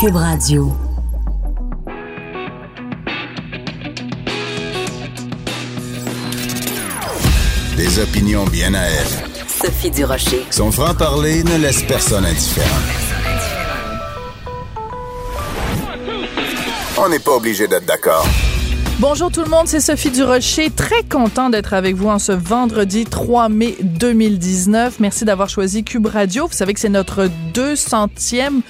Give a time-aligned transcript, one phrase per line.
[0.00, 0.72] Cube Radio.
[7.76, 9.06] Des opinions bien à elle.
[9.48, 10.46] Sophie Durocher.
[10.52, 12.68] Son franc-parler ne laisse personne indifférent.
[16.98, 18.24] On n'est pas obligé d'être d'accord.
[19.00, 20.70] Bonjour tout le monde, c'est Sophie Durocher.
[20.70, 24.98] Très content d'être avec vous en ce vendredi 3 mai 2019.
[24.98, 26.46] Merci d'avoir choisi Cube Radio.
[26.46, 28.60] Vous savez que c'est notre 200e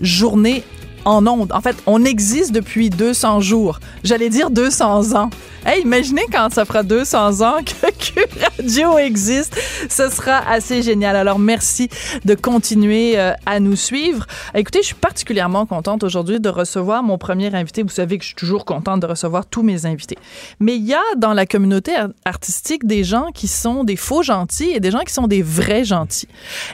[0.00, 0.64] journée
[1.04, 1.52] en ondes.
[1.52, 3.80] En fait, on existe depuis 200 jours.
[4.02, 5.30] J'allais dire 200 ans.
[5.66, 9.58] Hey, imaginez quand ça fera 200 ans que Cube Radio existe.
[9.88, 11.16] Ce sera assez génial.
[11.16, 11.88] Alors, merci
[12.26, 14.26] de continuer euh, à nous suivre.
[14.54, 17.82] Écoutez, je suis particulièrement contente aujourd'hui de recevoir mon premier invité.
[17.82, 20.18] Vous savez que je suis toujours contente de recevoir tous mes invités.
[20.60, 21.92] Mais il y a dans la communauté
[22.26, 25.84] artistique des gens qui sont des faux gentils et des gens qui sont des vrais
[25.84, 26.28] gentils.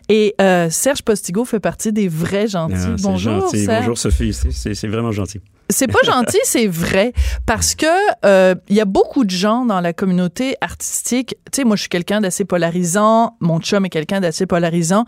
[0.08, 2.74] Et euh, Serge Postigo fait partie des vrais gentils.
[2.76, 3.64] Ah, Bonjour, gentil.
[3.66, 3.78] Serge.
[3.80, 5.40] Bonjour Sophie, c'est vraiment gentil.
[5.70, 7.12] C'est pas gentil, c'est vrai.
[7.46, 7.86] Parce que
[8.24, 11.36] euh, il y a beaucoup de gens dans la communauté artistique.
[11.52, 13.36] Tu sais, moi, je suis quelqu'un d'assez polarisant.
[13.40, 15.04] Mon chum est quelqu'un d'assez polarisant.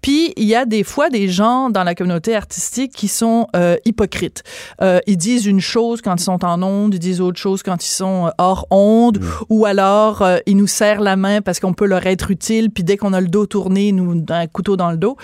[0.00, 3.76] Puis, il y a des fois des gens dans la communauté artistique qui sont euh,
[3.84, 4.42] hypocrites.
[4.80, 7.84] Euh, ils disent une chose quand ils sont en onde, ils disent autre chose quand
[7.84, 11.74] ils sont euh, hors onde, ou alors euh, ils nous serrent la main parce qu'on
[11.74, 14.76] peut leur être utile, puis dès qu'on a le dos tourné, ils nous un couteau
[14.76, 15.16] dans le dos.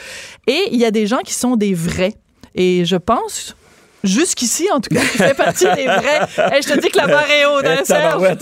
[0.47, 2.15] Et il y a des gens qui sont des vrais.
[2.55, 3.55] Et je pense
[4.03, 6.21] Jusqu'ici, en tout cas, tu fais partie des vrais.
[6.53, 8.23] Hey, je te dis que la barre est haute, hein, Serge?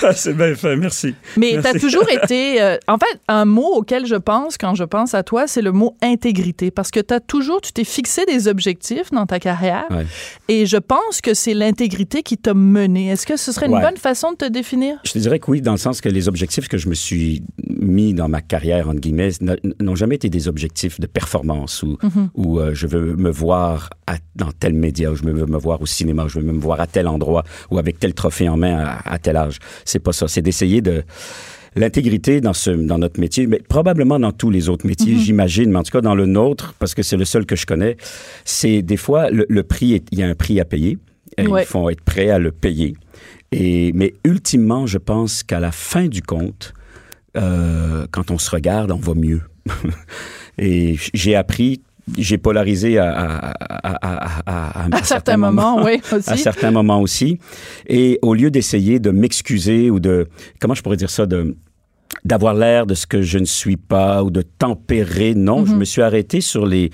[0.00, 0.16] tabarouette.
[0.18, 1.14] c'est bien fait, merci.
[1.36, 2.60] Mais tu as toujours été.
[2.62, 5.72] euh, en fait, un mot auquel je pense quand je pense à toi, c'est le
[5.72, 6.70] mot intégrité.
[6.70, 7.60] Parce que tu as toujours.
[7.60, 9.84] Tu t'es fixé des objectifs dans ta carrière.
[9.90, 10.06] Ouais.
[10.48, 13.08] Et je pense que c'est l'intégrité qui t'a mené.
[13.08, 13.80] Est-ce que ce serait une Ouais.
[13.80, 14.98] bonne façon de te définir?
[15.04, 17.42] Je te dirais que oui, dans le sens que les objectifs que je me suis
[17.68, 19.30] mis dans ma carrière, entre guillemets,
[19.80, 22.28] n'ont jamais été des objectifs de performance ou, Mm-hmm.
[22.34, 25.80] ou euh, je veux me voir à- dans tel média, ou je veux me voir
[25.80, 28.56] au cinéma, ou je veux me voir à tel endroit ou avec tel trophée en
[28.56, 29.58] main à, à tel âge.
[29.84, 30.28] C'est pas ça.
[30.28, 31.02] C'est d'essayer de
[31.76, 35.78] l'intégrité dans ce dans notre métier, mais probablement dans tous les autres métiers, j'imagine, mais
[35.78, 37.96] en tout cas dans le nôtre, parce que c'est le seul que je connais,
[38.44, 40.98] c'est des fois le, le prix, est- il y a un prix à payer.
[41.36, 41.62] Et Ouais.
[41.62, 42.94] Il faut être prêt à le payer.
[43.50, 46.74] Et, mais ultimement, je pense qu'à la fin du compte,
[47.36, 49.40] euh, quand on se regarde, on va mieux.
[50.58, 51.80] Et j'ai appris,
[52.18, 56.30] j'ai polarisé à, à, à, à, à, À certains moments, oui, aussi.
[56.30, 57.38] à certains moments aussi.
[57.86, 60.28] Et au lieu d'essayer de m'excuser ou de,
[60.60, 61.56] comment je pourrais dire ça, de
[62.24, 65.34] d'avoir l'air de ce que je ne suis pas ou de tempérer.
[65.34, 65.66] Non, Mhm.
[65.66, 66.90] je me suis arrêté sur les,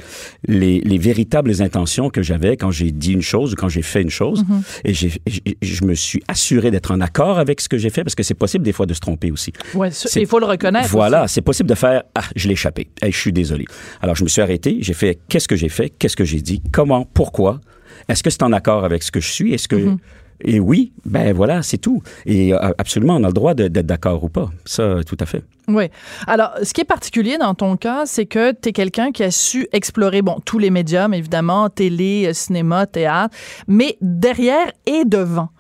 [0.49, 4.03] les, les véritables intentions que j'avais quand j'ai dit une chose ou quand j'ai fait
[4.03, 4.43] une chose.
[4.49, 4.63] Mhm.
[4.85, 8.23] Et je me suis assuré d'être en accord avec ce que j'ai fait parce que
[8.25, 9.53] c'est possible des fois de se tromper aussi.
[9.75, 10.89] Ouais, il faut le reconnaître.
[10.89, 12.91] Voilà, c'est possible de faire ah, je l'ai échappé.
[13.01, 13.67] Hey, je suis désolé.
[14.01, 16.61] Alors je me suis arrêté, j'ai fait qu'est-ce que j'ai fait, qu'est-ce que j'ai dit,
[16.73, 17.61] comment, pourquoi?
[18.09, 19.55] Est-ce que c'est en accord avec ce que je suis?
[19.55, 19.99] Est-ce que Mm-hmm.
[20.43, 22.03] Et oui, ben voilà, c'est tout.
[22.27, 24.51] Et euh, absolument, on a le droit d'être d'accord ou pas.
[24.65, 25.43] Ça, tout à fait.
[25.69, 25.85] Oui.
[26.27, 29.31] Alors, ce qui est particulier dans ton cas, c'est que tu es quelqu'un qui a
[29.31, 33.37] su explorer, bon, tous les médiums, évidemment, télé, euh, cinéma, théâtre,
[33.69, 35.51] mais derrière et devant.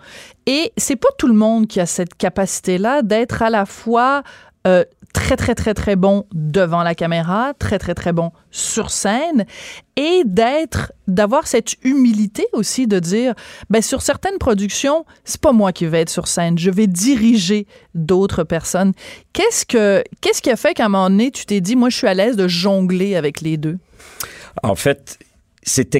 [0.46, 4.22] Et c'est pas tout le monde qui a cette capacité-là d'être à la fois
[4.66, 9.44] euh, très, très, très, très bon devant la caméra, très, très, très bon sur scène,
[9.96, 13.34] et d'être, d'avoir cette humilité aussi de dire,
[13.68, 17.66] ben, sur certaines productions, c'est pas moi qui vais être sur scène, je vais diriger
[17.94, 18.92] d'autres personnes.
[19.32, 21.96] Qu'est-ce que, qu'est-ce qui a fait qu'à un moment donné, tu t'es dit, moi, je
[21.96, 23.78] suis à l'aise de jongler avec les deux?
[24.62, 25.18] En fait,
[25.62, 25.96] c'est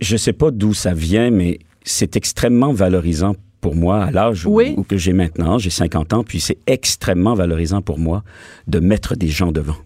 [0.00, 4.56] je sais pas d'où ça vient, mais c'est extrêmement valorisant pour moi à l'âge où-
[4.56, 4.74] Oui.
[4.76, 5.56] où, que j'ai maintenant.
[5.56, 8.22] J'ai 50 ans, puis c'est extrêmement valorisant pour moi
[8.66, 9.76] de mettre des gens devant.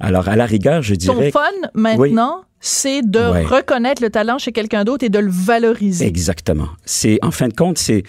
[0.00, 0.98] Alors, à la rigueur, je Hmm.
[1.06, 1.30] Ton dirais...
[1.30, 1.40] fun,
[1.74, 3.44] maintenant, c'est de Ouais.
[3.44, 6.06] reconnaître le talent chez quelqu'un d'autre et de le valoriser.
[6.06, 6.68] Exactement.
[6.86, 8.04] C'est en fin de compte, c'est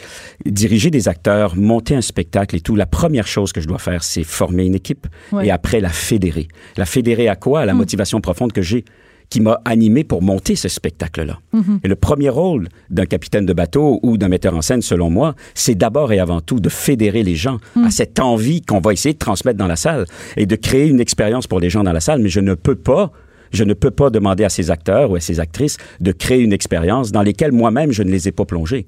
[0.45, 2.77] diriger des acteurs, monter un spectacle et tout.
[2.77, 5.47] La première chose que je dois faire, c'est former une équipe Ouais.
[5.47, 6.47] et après la fédérer.
[6.77, 7.59] La fédérer à quoi?
[7.59, 7.67] À Hmm.
[7.67, 8.85] la motivation profonde que j'ai
[9.29, 11.39] qui m'a animé pour monter ce spectacle-là.
[11.53, 11.79] Mm-hmm.
[11.83, 15.35] Et le premier rôle d'un capitaine de bateau ou d'un metteur en scène, selon moi,
[15.53, 17.85] c'est d'abord et avant tout de fédérer les gens Mm.
[17.85, 20.05] à cette envie qu'on va essayer de transmettre dans la salle
[20.37, 22.21] et de créer une expérience pour les gens dans la salle.
[22.21, 23.11] Mais je ne peux pas
[23.51, 26.53] je ne peux pas demander à ces acteurs ou à ces actrices de créer une
[26.53, 28.85] expérience dans lesquelles moi-même je ne les ai pas plongés.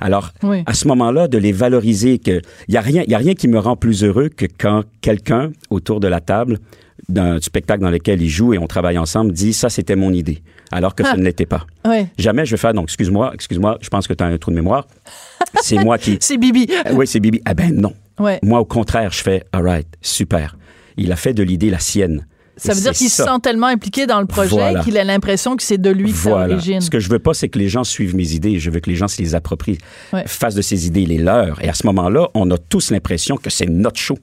[0.00, 0.62] Alors, Oui.
[0.64, 3.34] à ce moment-là, de les valoriser, que il y a rien, il y a rien
[3.34, 6.60] qui me rend plus heureux que quand quelqu'un autour de la table
[7.10, 10.42] d'un spectacle dans lequel ils jouent et on travaille ensemble dit ça c'était mon idée,
[10.72, 11.12] alors que Ah.
[11.12, 11.66] ce ne l'était pas.
[11.86, 12.06] Ouais.
[12.18, 14.56] Jamais je vais faire donc excuse-moi, excuse-moi, je pense que tu as un trou de
[14.56, 14.86] mémoire.
[15.62, 16.66] C'est moi qui C'est Bibi.
[16.84, 17.40] Ah oui, c'est Bibi.
[17.44, 17.92] Ah ben non.
[18.18, 18.38] Ouais.
[18.42, 20.56] Moi au contraire, je fais all right, super.
[20.96, 22.26] Il a fait de l'idée la sienne.
[22.56, 23.24] Ça veut dire qu'il se ça.
[23.24, 24.80] sent tellement impliqué dans le projet Voilà.
[24.84, 26.48] qu'il a l'impression que c'est de lui que Voilà.
[26.48, 26.82] l'origine.
[26.82, 28.58] Ce que je veux pas, c'est que les gens suivent mes idées.
[28.58, 29.78] Je veux que les gens se les approprient,
[30.12, 30.24] Ouais.
[30.26, 31.64] fassent de ces idées les leurs.
[31.64, 34.18] Et à ce moment-là, on a tous l'impression que c'est notre show.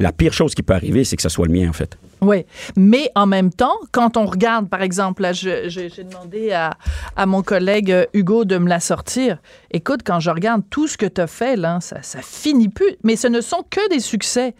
[0.00, 1.98] La pire chose qui peut arriver, c'est que ce soit le mien, en fait.
[2.22, 6.76] Oui, mais en même temps, quand on regarde, par exemple, là, j'ai demandé à,
[7.16, 9.38] à mon collègue euh, Hugo de me la sortir.
[9.70, 12.96] Écoute, quand je regarde tout ce que tu as fait, là, ça, ça finit plus.
[13.04, 14.54] Mais ce ne sont que des succès.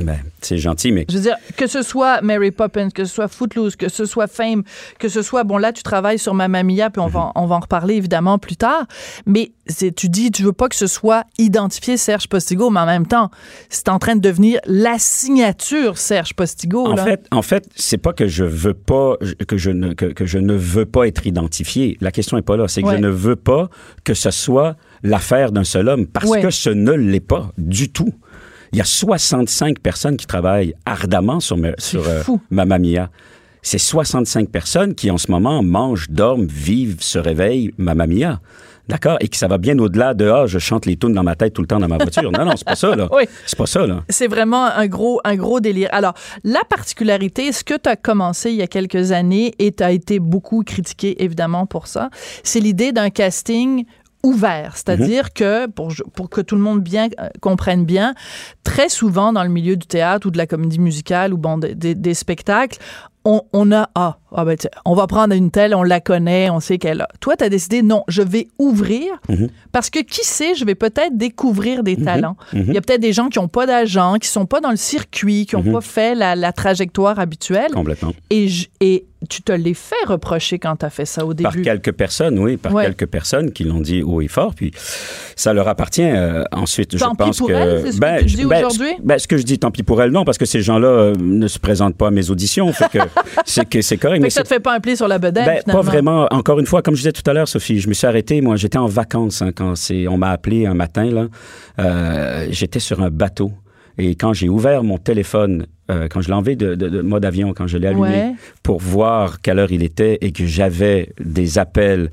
[0.00, 3.28] Ben, c'est gentil, mais Je veux dire, que ce soit Mary Poppins, que ce soit
[3.28, 4.64] Footloose, que ce soit Fame,
[4.98, 7.54] que ce soit, bon, là, tu travailles sur Mamma Mia, puis on, va, on va
[7.56, 8.86] en reparler évidemment plus tard.
[9.24, 9.52] Mais
[9.96, 13.30] tu dis, tu veux pas que ce soit identifié Serge Postigo, mais en même temps,
[13.68, 16.86] c'est en train de devenir la signature Serge Postigo.
[16.86, 17.04] En là.
[17.04, 19.16] fait, en fait, c'est pas que je veux pas
[19.46, 21.96] que je ne que, que je ne veux pas être identifié.
[22.00, 22.68] La question est pas là.
[22.68, 22.96] C'est que Ouais.
[22.96, 23.68] je ne veux pas
[24.04, 26.42] que ce soit l'affaire d'un seul homme parce Ouais.
[26.42, 28.12] que ce ne l'est pas du tout.
[28.74, 32.40] Il y a 65 personnes qui travaillent ardemment sur, me- sur euh, fou.
[32.50, 33.08] Mamma Mia.
[33.62, 38.40] C'est 65 personnes qui, en ce moment, mangent, dorment, vivent, se réveillent Mamma Mia.
[38.88, 39.16] D'accord?
[39.20, 41.52] Et que ça va bien au-delà de Ah, je chante les tunes dans ma tête
[41.54, 42.32] tout le temps dans ma voiture.
[42.32, 43.08] Non, non, c'est pas ça, là.
[43.12, 43.22] Oui.
[43.46, 44.02] C'est pas ça, là.
[44.08, 45.88] C'est vraiment un gros, un gros délire.
[45.92, 49.84] Alors, la particularité, ce que tu as commencé il y a quelques années et tu
[49.84, 52.10] as été beaucoup critiqué, évidemment, pour ça,
[52.42, 53.84] c'est l'idée d'un casting
[54.24, 58.14] ouvert, c'est-à-dire que pour, pour que tout le monde bien euh, comprenne bien,
[58.64, 61.74] très souvent dans le milieu du théâtre ou de la comédie musicale ou bon des,
[61.76, 62.78] des- des spectacles,
[63.26, 66.60] on, on a ah, ah ben, on va prendre une telle, on la connaît, on
[66.60, 67.08] sait qu'elle a.
[67.20, 69.04] Toi, tu as décidé non, je vais ouvrir
[69.72, 72.36] parce que qui sait, je vais peut-être découvrir des talents.
[72.52, 74.76] Il y a peut-être des gens qui n'ont pas d'agent, qui sont pas dans le
[74.76, 77.70] circuit, qui n'ont pas fait la, la trajectoire habituelle.
[77.72, 78.12] Complètement.
[78.30, 81.52] Et, je- et tu te l'es fait reprocher quand tu as fait ça au Par
[81.52, 81.62] début.
[81.64, 82.84] quelques personnes, oui, par Ouais.
[82.84, 84.70] quelques personnes qui l'ont dit haut et fort, puis
[85.34, 86.90] ça leur appartient euh, ensuite.
[86.98, 88.90] Tant je pis pense pour que elles, c'est ce que tu dis ben, aujourd'hui?
[89.02, 91.14] ben, ce que je dis, tant pis pour elles, non, parce que ces gens-là euh,
[91.18, 92.70] ne se présentent pas à mes auditions,
[93.46, 94.20] c'est correct.
[94.24, 96.26] Mais ça te fait pas un pli sur la bedaine, ben, pas vraiment.
[96.32, 98.40] Encore une fois, comme je disais tout à l'heure, Sophie, je me suis arrêté.
[98.40, 99.74] Moi, j'étais en vacances hein, quand
[100.08, 101.04] on m'a appelé un matin.
[101.04, 101.26] Là,
[101.78, 103.52] Euh, j'étais sur un bateau
[103.98, 107.24] et quand j'ai ouvert mon téléphone, euh, quand je l'ai enlevé de, de- de mode
[107.24, 108.32] avion, quand je l'ai allumé Ouais.
[108.62, 112.10] pour voir quelle heure il était et que j'avais des appels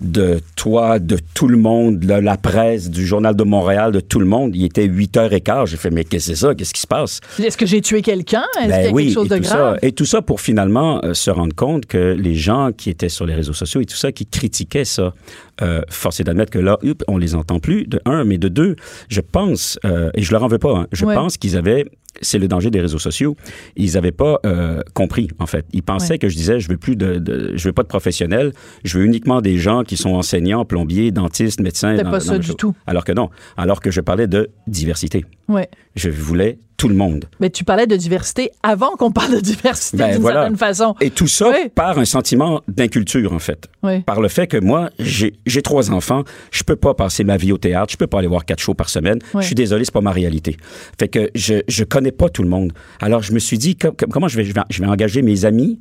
[0.00, 4.20] de toi, de tout le monde, de la presse, du Journal de Montréal, de tout
[4.20, 4.54] le monde.
[4.54, 5.66] Il était 8h15.
[5.66, 6.54] J'ai fait, mais qu'est-ce que c'est ça?
[6.54, 7.20] Qu'est-ce qui se passe?
[7.42, 8.44] Est-ce que j'ai tué quelqu'un?
[8.60, 9.78] Est-ce qu'il y a Ben quelque chose et de tout grave?
[9.80, 13.08] ça, et tout ça pour finalement euh, se rendre compte que les gens qui étaient
[13.08, 15.14] sur les réseaux sociaux et tout ça, qui critiquaient ça,
[15.62, 16.78] euh, force est d'admettre que là,
[17.08, 18.76] on les entend plus, de un, mais de deux,
[19.08, 21.14] je pense, euh, et je leur en veux pas, hein, je Ouais.
[21.14, 21.84] pense qu'ils avaient,
[22.20, 23.36] c'est le danger des réseaux sociaux,
[23.76, 25.66] ils avaient pas euh, compris, en fait.
[25.72, 26.18] Ils pensaient Ouais.
[26.18, 28.52] que je disais, je veux plus de, de- je veux pas de professionnels,
[28.84, 31.92] je veux uniquement des gens qui sont enseignants, plombiers, dentistes, médecins.
[31.96, 32.74] C'était pas dans ça du tout.
[32.86, 35.24] Alors que non, alors que je parlais de diversité.
[35.48, 35.68] Ouais.
[35.96, 37.24] Je voulais tout le monde.
[37.40, 40.42] Mais tu parlais de diversité avant qu'on parle de diversité Ben, d'une voilà.
[40.42, 40.94] certaine façon.
[41.00, 41.70] Et tout ça Oui.
[41.74, 43.66] par un sentiment d'inculture, en fait.
[43.82, 44.00] Oui.
[44.02, 46.22] Par le fait que moi, j'ai trois enfants,
[46.52, 48.74] je peux pas passer ma vie au théâtre, je peux pas aller voir quatre shows
[48.74, 49.18] par semaine.
[49.34, 49.42] Oui.
[49.42, 50.56] Je suis désolé, c'est pas ma réalité.
[51.00, 52.72] Fait que je, je connais pas tout le monde.
[53.00, 55.22] Alors, je me suis dit, com- com- comment je vais, je vais, je vais engager
[55.22, 55.78] mes amis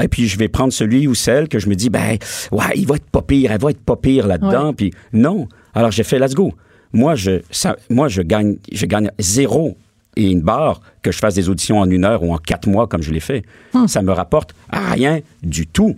[0.00, 2.16] et puis je vais prendre celui ou celle que je me dis, ben,
[2.52, 4.72] ouais, il va être pas pire, elle va être pas pire là-dedans.
[4.72, 5.46] Puis non.
[5.74, 6.54] Alors j'ai fait, let's go.
[6.92, 9.76] Moi, je, ça, moi, je gagne, je gagne zéro
[10.16, 12.86] et une barre que je fasse des auditions en une heure ou en quatre mois
[12.86, 13.44] comme je l'ai fait.
[13.74, 13.88] Hum.
[13.88, 15.96] Ça me rapporte rien du tout.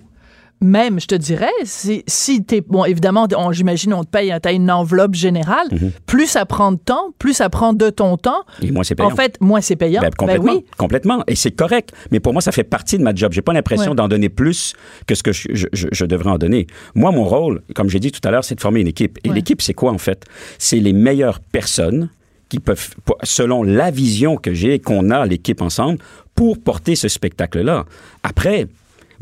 [0.60, 2.62] Même, je te dirais, si, si t'es.
[2.62, 5.66] Bon, évidemment, on- j'imagine, on te paye, t'as une enveloppe générale.
[5.70, 5.90] Mhm.
[6.06, 8.44] Plus ça prend de temps, plus ça prend de ton temps.
[8.62, 9.10] Et moi, c'est payant.
[9.10, 10.00] En fait, moins c'est payant.
[10.00, 10.64] Ben, complètement, oui.
[10.78, 11.22] complètement.
[11.26, 11.92] Et c'est correct.
[12.12, 13.32] Mais pour moi, ça fait partie de ma job.
[13.32, 13.96] J'ai pas l'impression Ouais.
[13.96, 14.72] d'en donner plus
[15.06, 16.66] que ce que je, je- je- je devrais en donner.
[16.94, 19.18] Moi, mon rôle, comme j'ai dit tout à l'heure, c'est de former une équipe.
[19.24, 19.34] Et Ouais.
[19.34, 20.24] l'équipe, c'est quoi en fait?
[20.58, 22.08] C'est les meilleures personnes
[22.48, 25.98] qui peuvent, selon la vision que j'ai, qu'on a l'équipe ensemble,
[26.34, 27.84] pour porter ce spectacle-là.
[28.22, 28.66] Après.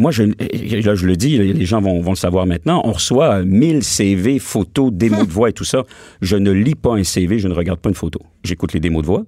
[0.03, 3.45] Moi, je, là, je le dis, les gens vont, vont le savoir maintenant, on reçoit
[3.45, 5.85] 1000 CV, photos, démos de voix et tout ça.
[6.21, 8.21] Je ne lis pas un CV, je ne regarde pas une photo.
[8.43, 9.23] J'écoute les démos de voix,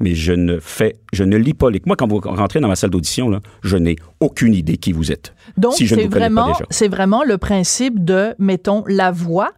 [0.00, 1.80] mais je ne fais, je ne lis pas les.
[1.86, 5.12] Moi, quand vous rentrez dans ma salle d'audition, là, je n'ai aucune idée qui vous
[5.12, 5.32] êtes.
[5.56, 9.52] Donc, si vraiment, c'est vraiment le principe de, mettons, la voix,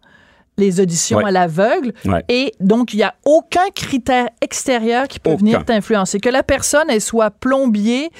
[0.58, 1.24] les auditions Ouais.
[1.26, 1.92] à l'aveugle.
[2.04, 2.22] Ouais.
[2.28, 5.38] Et donc, il n'y a aucun critère extérieur qui peut Aucun.
[5.38, 6.20] venir t'influencer.
[6.20, 8.10] Que la personne, elle soit plombier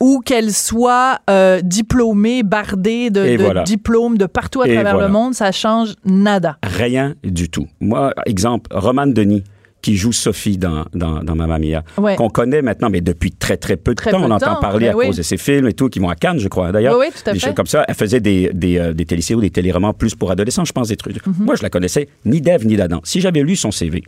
[0.00, 3.62] ou qu'elle soit euh, diplômée, bardée de, Et de voilà.
[3.64, 5.08] diplômes de partout à Et travers voilà.
[5.08, 6.56] le monde, ça change nada.
[6.62, 7.66] Rien du tout.
[7.80, 9.44] Moi, exemple, Romane Denis,
[9.82, 12.16] qui joue Sophie dans, dans, dans Mamma Mia, Ouais.
[12.16, 14.18] qu'on connaît maintenant, mais depuis très, très peu de Très temps.
[14.20, 15.06] peu On entend temps, parler ben à oui.
[15.06, 16.98] cause de ses films et tout, qui vont à Cannes, je crois, d'ailleurs.
[16.98, 17.46] Oui, oui, tout à des fait.
[17.46, 17.84] choses comme ça.
[17.88, 20.88] Elle faisait des, des, euh, des téléséries ou des téléromans plus pour adolescents, je pense,
[20.88, 21.24] des trucs.
[21.26, 21.34] Mhm.
[21.40, 23.00] Moi, je la connaissais ni d'Ève ni d'Adam.
[23.04, 24.02] Si j'avais lu son CV,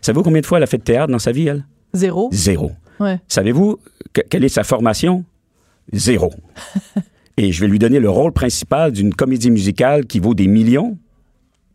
[0.00, 1.64] savez-vous combien de fois elle a fait de théâtre dans sa vie, elle?
[1.94, 2.28] Zéro.
[2.32, 2.72] Zéro.
[3.00, 3.18] Ouais.
[3.28, 3.78] Savez-vous
[4.12, 5.24] que- quelle est sa formation?
[5.92, 6.32] Zéro.
[7.36, 10.98] Et je vais lui donner le rôle principal d'une comédie musicale qui vaut des millions.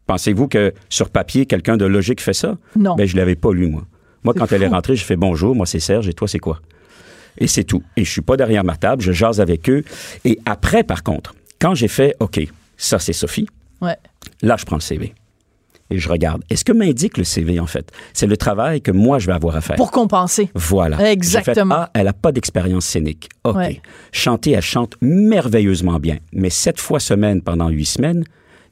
[0.07, 2.57] Pensez-vous que sur papier, quelqu'un de logique fait ça?
[2.75, 2.95] Non.
[2.95, 3.83] Ben, je l'avais pas lu, moi.
[4.23, 6.59] Moi, quand elle est rentrée, je fais bonjour, moi c'est Serge, et toi c'est quoi?
[7.37, 7.83] Et c'est tout.
[7.97, 9.83] Et je suis pas derrière ma table, je jase avec eux.
[10.23, 12.39] Et après, par contre, quand j'ai fait, OK,
[12.77, 13.47] ça c'est Sophie,
[13.81, 13.97] Ouais.
[14.41, 15.13] là je prends le CV.
[15.89, 16.41] Et je regarde.
[16.49, 19.33] Et ce que m'indique le CV, en fait, c'est le travail que moi je vais
[19.33, 19.75] avoir à faire.
[19.75, 20.49] Pour compenser.
[20.55, 21.11] Voilà.
[21.11, 21.53] Exactement.
[21.75, 23.29] J'ai fait, ah, elle n'a pas d'expérience scénique.
[23.43, 23.55] OK.
[23.57, 23.81] Ouais.
[24.11, 26.17] Chanter, elle chante merveilleusement bien.
[26.31, 28.23] Mais sept fois semaine pendant huit semaines,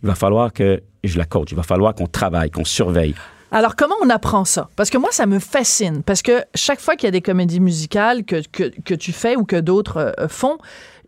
[0.04, 1.52] il va falloir que je la coach.
[1.52, 3.16] Il va falloir qu'on travaille, qu'on surveille.
[3.52, 4.70] Alors, comment on apprend ça?
[4.78, 6.04] Parce que moi, ça me fascine.
[6.04, 9.36] Parce que chaque fois qu'il y a des comédies musicales que, que, que tu fais
[9.36, 10.58] ou que d'autres euh, font,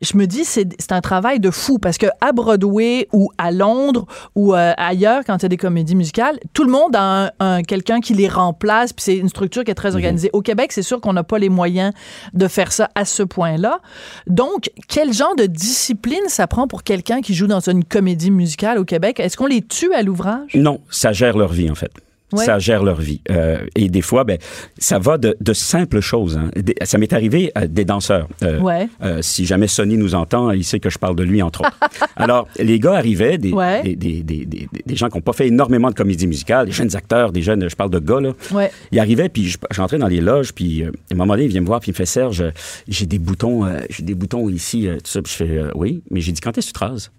[0.02, 1.80] je me dis, c'est un travail de fou.
[1.80, 5.58] Parce que à Broadway ou à Londres ou euh, ailleurs, quand il y a des
[5.58, 8.94] comédies musicales, tout le monde a un, un- quelqu'un qui les remplace.
[8.94, 10.30] Puis c'est une structure qui est très organisée.
[10.34, 11.94] Au Québec, c'est sûr qu'on n'a pas les moyens
[12.34, 13.80] de faire ça à ce point-là.
[14.28, 18.78] Donc, quel genre de discipline ça prend pour quelqu'un qui joue dans une comédie musicale
[18.78, 19.20] au Québec?
[19.20, 20.52] Est-ce qu'on les tue à l'ouvrage?
[20.56, 21.92] Non, ça gère leur vie, en fait.
[22.38, 23.22] Ça gère leur vie.
[23.30, 24.38] Euh, et des fois, ben,
[24.78, 26.38] ça va de, de simples choses.
[26.38, 26.50] hein.
[26.84, 28.28] Ça m'est arrivé à des danseurs.
[28.44, 28.88] Euh, Ouais.
[29.04, 31.78] euh, si jamais Sonny nous entend, il sait que je parle de lui, entre autres.
[32.16, 33.84] Alors, les gars arrivaient, des, Ouais.
[33.96, 37.32] des, des, des, gens qui n'ont pas fait énormément de comédie musicale, des jeunes acteurs,
[37.32, 38.32] des jeunes, je parle de gars, là.
[38.52, 38.72] Ouais.
[38.92, 41.50] Il arrivait, puis je- j'entrais dans les loges, puis euh, à un moment donné, il
[41.50, 42.52] vient me voir, puis il me fait Serge, euh,
[42.88, 45.22] j'ai des boutons, euh, j'ai des boutons ici, euh, tout ça.
[45.22, 47.12] Puis je fais euh, oui, mais j'ai dit quand est-ce que tu te rases?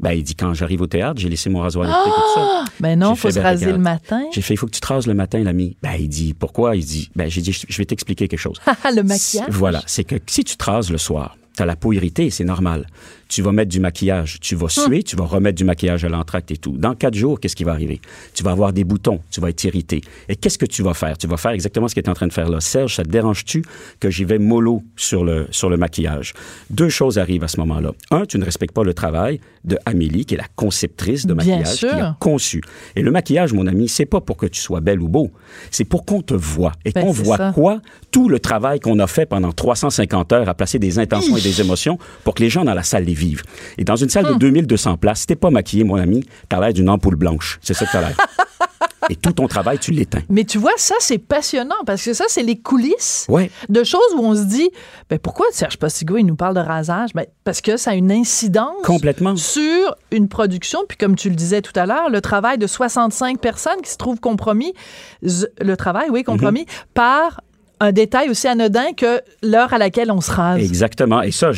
[0.00, 2.64] Ben il dit quand j'arrive au théâtre, j'ai laissé mon rasoir électrique et tout ça.
[2.80, 3.78] Ben non, faut fait, se ben, raser regarde.
[3.78, 4.22] le matin.
[4.32, 5.76] J'ai fait il faut que tu te rases le matin, l'ami.
[5.82, 6.76] Ben il dit pourquoi?
[6.76, 8.60] Il dit ben j'ai dit je vais t'expliquer quelque chose.
[8.84, 9.48] le maquillage.
[9.50, 12.44] Voilà, c'est que si tu te rases le soir, tu as la peau irritée, c'est
[12.44, 12.86] normal.
[13.28, 14.68] Tu vas mettre du maquillage, tu vas Hum.
[14.86, 16.76] suer, tu vas remettre du maquillage à l'entracte et tout.
[16.76, 18.00] Dans quatre jours, qu'est-ce qui va arriver?
[18.34, 20.00] Tu vas avoir des boutons, tu vas être irrité.
[20.28, 21.16] Et qu'est-ce que tu vas faire?
[21.16, 22.60] Tu vas faire exactement ce que tu es en train de faire là.
[22.60, 23.64] Serge, ça te dérange-tu
[24.00, 26.32] que j'y vais mollo sur le, sur le maquillage?
[26.70, 27.92] Deux choses arrivent à ce moment-là.
[28.10, 31.58] Un, tu ne respectes pas le travail de Amélie, qui est la conceptrice de Bien
[31.58, 31.90] maquillage, sûr.
[31.90, 32.62] qui a conçu.
[32.96, 35.30] Et le maquillage, mon ami, c'est pas pour que tu sois belle ou beau.
[35.70, 36.72] C'est pour qu'on te voit.
[36.84, 37.52] Et Ben, qu'on voit ça.
[37.54, 37.80] quoi?
[38.10, 41.60] Tout le travail qu'on a fait pendant 350 heures à placer des intentions et des
[41.60, 43.42] émotions pour que les gens dans la salle les vivent.
[43.78, 44.34] Et dans une salle Hum.
[44.34, 47.58] de 2200 places, si t'es pas maquillé, mon ami, t'as l'air d'une ampoule blanche.
[47.62, 48.16] C'est ça que t'as l'air.
[49.08, 50.20] et tout ton travail, tu l'éteins.
[50.28, 53.50] Mais tu vois, ça, c'est passionnant parce que ça, c'est les coulisses Ouais.
[53.68, 54.70] de choses où on se dit,
[55.08, 57.10] ben pourquoi Serge Postigo, il nous parle de rasage?
[57.14, 59.34] Ben, parce que ça a une incidence Complètement.
[59.36, 60.80] sur une production.
[60.86, 63.96] Puis comme tu le disais tout à l'heure, le travail de 65 personnes qui se
[63.96, 64.74] trouvent compromis,
[65.22, 66.84] le travail, oui, compromis, Mm-hmm.
[66.94, 67.40] par
[67.80, 70.60] un détail aussi anodin que l'heure à laquelle on se rase.
[70.62, 71.22] Exactement.
[71.22, 71.50] Et ça,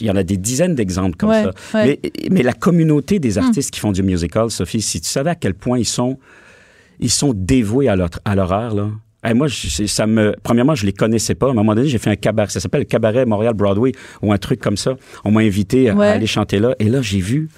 [0.00, 1.78] il y en a des dizaines d'exemples comme Ouais, ça.
[1.78, 2.00] ouais.
[2.02, 5.34] Mais, mais la communauté des artistes qui font du musical, Sophie, si tu savais à
[5.36, 6.18] quel point ils sont,
[7.00, 8.88] ils sont dévoués à leur, à leur art, là.
[9.34, 10.34] Moi, je- ça me.
[10.42, 11.48] Premièrement, je les connaissais pas.
[11.48, 12.48] À un moment donné, j'ai fait un cabaret.
[12.50, 13.92] Ça s'appelle le Cabaret Montréal Broadway
[14.22, 14.96] ou un truc comme ça.
[15.24, 16.06] On m'a invité à, Ouais.
[16.08, 16.74] à aller chanter là.
[16.78, 17.48] Et là, j'ai vu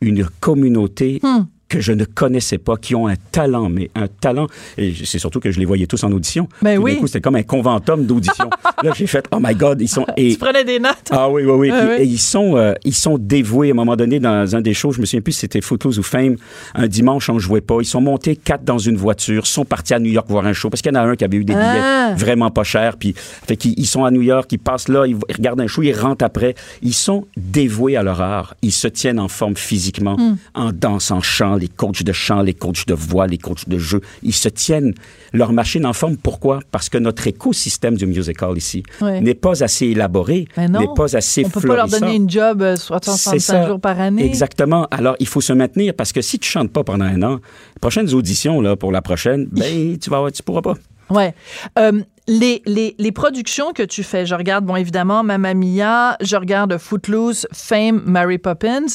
[0.00, 1.44] une communauté Hmm.
[1.68, 4.46] Que je ne connaissais pas, qui ont un talent, mais un talent.
[4.78, 6.48] Et c'est surtout que je les voyais tous en audition.
[6.62, 6.96] Ben Tout d'un oui.
[6.98, 8.48] coup, c'était comme un conventum d'audition.
[8.82, 10.06] là, j'ai fait, oh my God, ils sont.
[10.16, 11.08] Et, Tu prenais des notes?
[11.10, 11.70] ah oui, oui, oui.
[11.72, 12.02] Ah Puis- oui.
[12.02, 13.68] Et ils sont, euh, ils sont dévoués.
[13.68, 15.98] À un moment donné, dans un des shows, je me souviens plus si c'était Footloose
[15.98, 16.36] ou Fame,
[16.74, 17.76] un dimanche, on jouait pas.
[17.80, 20.70] Ils sont montés quatre dans une voiture, sont partis à New York voir un show
[20.70, 22.14] parce qu'il y en a un qui avait eu des billets Ah.
[22.16, 22.96] vraiment pas chers.
[22.96, 25.66] Puis, fait qu'ils ils sont à New York, ils passent là, ils, ils regardent un
[25.66, 26.54] show, ils rentrent après.
[26.82, 28.54] Ils sont dévoués à leur art.
[28.62, 30.36] Ils se tiennent en forme physiquement, Hmm.
[30.54, 33.78] en danse, en chant, les coachs de chant, les coachs de voix, les coachs de
[33.78, 34.00] jeu.
[34.22, 34.94] Ils se tiennent
[35.32, 36.16] leur machine en forme.
[36.16, 36.60] Pourquoi?
[36.70, 41.44] Parce que notre écosystème du musical ici n'est pas assez élaboré, Ben n'est pas assez
[41.44, 43.66] On peut pas leur donner une job euh, C'est 365 ça.
[43.66, 44.24] jours par année.
[44.24, 44.86] Exactement.
[44.90, 47.80] Alors, il faut se maintenir parce que si tu chantes pas pendant un an, les
[47.80, 50.74] prochaines auditions là, pour la prochaine, ben, tu vas, tu pourras pas.
[51.10, 51.34] Ouais.
[51.78, 56.36] Euh, les, les, les productions que tu fais, je regarde, bon, évidemment, Mamma Mia, je
[56.36, 58.86] regarde Footloose, Fame, Mary Poppins.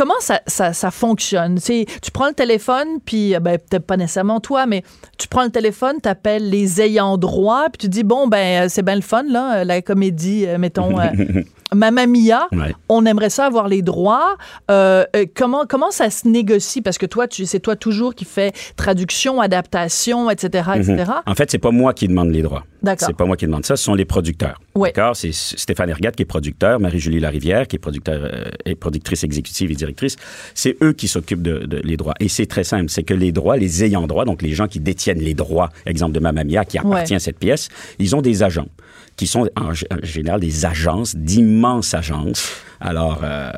[0.00, 1.58] Comment ça, ça, fonctionne?
[1.60, 4.82] Tu prends le téléphone, puis, euh, ben, peut-être pas nécessairement toi, mais
[5.18, 8.66] tu prends le téléphone, tu appelles les ayants droit, puis tu dis, bon, ben, euh,
[8.70, 10.96] c'est bien le fun, là, euh, la comédie, mettons,
[11.74, 12.74] Mamma Mia, Ouais.
[12.88, 14.36] on aimerait ça avoir les droits.
[14.70, 16.82] Euh, euh, comment, comment ça se négocie?
[16.82, 21.12] Parce que toi, tu, c'est toi toujours qui fais traduction, adaptation, etc., etc.
[21.26, 22.64] En fait, c'est pas moi qui demande les droits.
[22.82, 23.06] D'accord.
[23.08, 24.58] C'est pas moi qui demande ça, ce sont les producteurs.
[24.74, 24.92] Ouais.
[24.94, 25.14] D'accord?
[25.14, 29.70] C'est Stéphane Ergat qui est producteur, Marie-Julie Larivière qui est producteur euh, et productrice exécutive
[29.70, 30.16] et directrice.
[30.54, 32.14] C'est eux qui s'occupent de, de- les droits.
[32.20, 34.80] Et c'est très simple, c'est que les droits, les ayants droit, donc les gens qui
[34.80, 37.16] détiennent les droits, exemple de Mamma Mia, qui appartient Ouais.
[37.16, 38.66] à cette pièce, ils ont des agents
[39.20, 43.50] qui sont en, général des agences, d'immenses agences Alors, euh,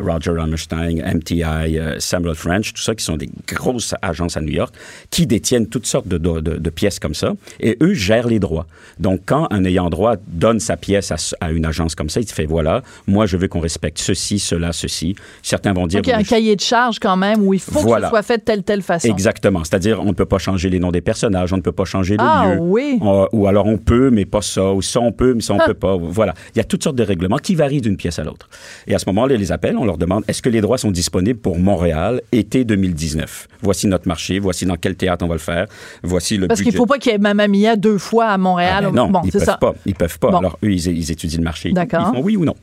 [0.00, 4.52] Roger Hammerstein, MTI, euh, Samuel French, tout ça, qui sont des grosses agences à New
[4.52, 4.74] York,
[5.10, 8.66] qui détiennent toutes sortes de, de, de pièces comme ça, et eux gèrent les droits.
[9.00, 12.28] Donc, quand un ayant droit donne sa pièce à, à une agence comme ça, il
[12.28, 15.16] fait, voilà, moi, je veux qu'on respecte ceci, cela, ceci.
[15.42, 15.98] Certains vont dire...
[16.00, 18.08] Donc, il y a un cahier de charge quand même où il faut que ce
[18.08, 19.08] soit fait de telle, telle façon.
[19.08, 19.64] Exactement.
[19.64, 22.16] C'est-à-dire, on ne peut pas changer les noms des personnages, on ne peut pas changer
[22.16, 22.60] le ah, lieu.
[22.60, 22.98] oui.
[23.32, 24.72] ou alors, on peut, mais pas ça.
[24.72, 25.96] Ou ça, on peut, mais ça, on peut pas.
[25.96, 26.34] Voilà.
[26.54, 28.48] Il y a toutes sortes de règlements qui varient d'une pièce à l'autre.
[28.86, 31.38] Et à ce moment-là, les appels, on leur demande est-ce que les droits sont disponibles
[31.38, 35.66] pour Montréal été 2019 Voici notre marché, voici dans quel théâtre on va le faire,
[36.02, 38.38] voici le Parce qu'il ne faut pas qu'il y ait Mamma Mia deux fois à
[38.38, 38.84] Montréal.
[38.86, 39.56] Ah ben non, bon, ils peuvent ça.
[39.56, 39.74] pas.
[39.86, 40.36] Ils peuvent pas.
[40.36, 41.70] Alors eux, ils, ils, étudient le marché.
[41.70, 42.54] Ils font oui ou non.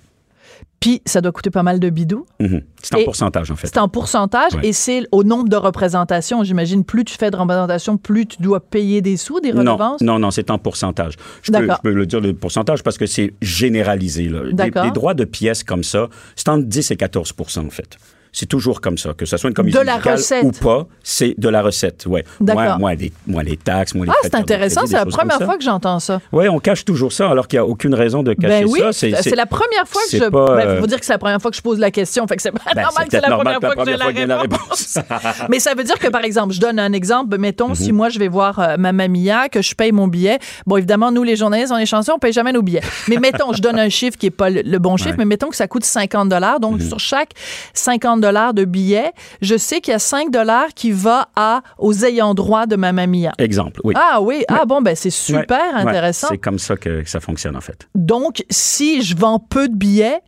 [0.79, 2.25] Puis ça doit coûter pas mal de bidou.
[2.39, 2.61] -hmm.
[2.83, 3.67] C'est en et pourcentage, en fait.
[3.67, 4.67] C'est en pourcentage ouais.
[4.67, 6.43] et c'est au nombre de représentations.
[6.43, 10.01] J'imagine, plus tu fais de représentations, plus tu dois payer des sous, des redevances?
[10.01, 11.15] Non, non, non c'est en pourcentage.
[11.41, 14.29] Je peux, je peux, le dire, le pourcentage, parce que c'est généralisé.
[14.29, 14.41] Là.
[14.51, 17.97] Des, des, droits de pièces comme ça, c'est entre 10 et 14% en fait.
[18.35, 19.13] C'est toujours comme ça.
[19.13, 20.43] Que ce soit une commission de la recette.
[20.43, 22.05] ou pas, c'est de la recette.
[22.05, 22.25] Ouais.
[22.41, 24.81] Moins, moins, les, moins les taxes, moins les Ah, c'est intéressant.
[24.85, 26.19] C'est la première fois que j'entends ça.
[26.33, 28.81] Oui, on cache toujours ça alors qu'il n'y a aucune raison de cacher ben oui,
[28.81, 28.91] ça.
[28.91, 30.25] C'est la première fois que je.
[30.25, 32.27] Pas, ben, faut dire que c'est la première fois que je pose la question.
[32.27, 34.41] Fait que c'est pas ben, normal que c'est la première fois que j'ai la, la
[34.41, 34.97] réponse.
[35.49, 37.37] Mais ça veut dire que, par exemple, je donne un exemple.
[37.37, 37.83] Mettons, mm -hmm.
[37.85, 40.39] si moi, je vais voir euh, Mamma Mia, que je paye mon billet.
[40.67, 42.83] Bon, évidemment, nous, les journalistes, on est chanceux, on paye jamais nos billets.
[43.07, 45.15] Mais mettons, je donne un chiffre qui n'est pas le, le, bon chiffre, ouais.
[45.19, 46.87] mais mettons que ça coûte 50 Donc, mm -hmm.
[46.89, 47.31] sur chaque
[47.73, 52.33] 50 de billets, je sais qu'il y a 5 dollars qui va à aux ayants
[52.33, 53.33] droit de Mamma Mia.
[53.37, 53.93] Exemple, oui.
[53.97, 55.81] Ah oui, ah bon ben c'est super ouais.
[55.81, 56.27] intéressant.
[56.29, 57.87] C'est comme ça que ça fonctionne en fait.
[57.93, 60.21] Donc si je vends peu de billets,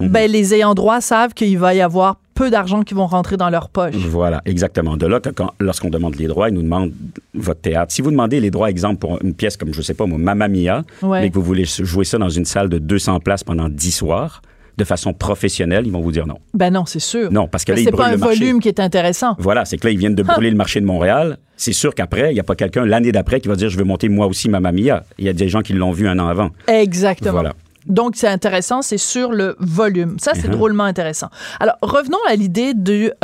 [0.00, 0.08] Mhm.
[0.08, 3.50] ben les ayants droit savent qu'il va y avoir peu d'argent qui vont rentrer dans
[3.50, 3.94] leur poche.
[3.94, 4.96] Voilà, exactement.
[4.96, 5.20] De là,
[5.60, 6.92] lorsqu'on demande les droits, ils nous demandent
[7.34, 7.92] votre théâtre.
[7.92, 10.48] Si vous demandez les droits, exemple, pour une pièce comme, je sais pas, moi, Mamma
[10.48, 11.20] Mia, ouais.
[11.20, 14.40] mais que vous voulez jouer ça dans une salle de 200 places pendant 10 soirs,
[14.78, 16.38] de façon professionnelle, ils vont vous dire non.
[16.54, 17.30] Ben non, c'est sûr.
[17.30, 18.38] Non, parce que là, c'est ils pas un le marché.
[18.38, 19.36] volume qui est intéressant.
[19.38, 21.38] Voilà, c'est que là, ils viennent de brûler le marché de Montréal.
[21.56, 23.84] C'est sûr qu'après, il n'y a pas quelqu'un l'année d'après qui va dire je veux
[23.84, 25.04] monter moi aussi Mamma Mia.
[25.18, 26.50] Il y a des gens qui l'ont vu un an avant.
[26.68, 27.32] Exactement.
[27.32, 27.52] Voilà.
[27.86, 30.16] Donc, c'est intéressant, c'est sur le volume.
[30.20, 30.54] Ça, c'est Mhm.
[30.54, 31.28] drôlement intéressant.
[31.58, 32.74] Alors, revenons à l'idée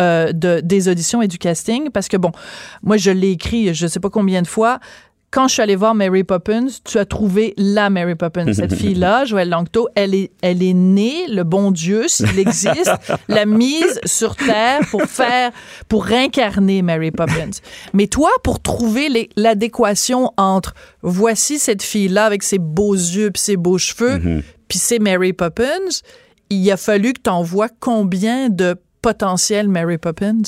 [0.00, 2.32] euh, de, des auditions et du casting, parce que, bon,
[2.82, 4.80] moi, je l'ai écrit je ne sais pas combien de fois.
[5.30, 8.50] Quand je suis allée voir Mary Poppins, tu as trouvé la Mary Poppins.
[8.54, 12.90] Cette fille-là, Joëlle Langto, elle est, elle est née, le bon Dieu, s'il existe,
[13.28, 15.50] l'a mise sur Terre pour faire,
[15.86, 17.50] pour réincarner Mary Poppins.
[17.92, 23.56] Mais toi, pour trouver l'adéquation entre voici cette fille-là avec ses beaux yeux puis ses
[23.58, 24.42] beaux cheveux, Mhm.
[24.66, 25.90] puis c'est Mary Poppins,
[26.48, 30.40] il a fallu que tu envoies combien de potentiels Mary Poppins?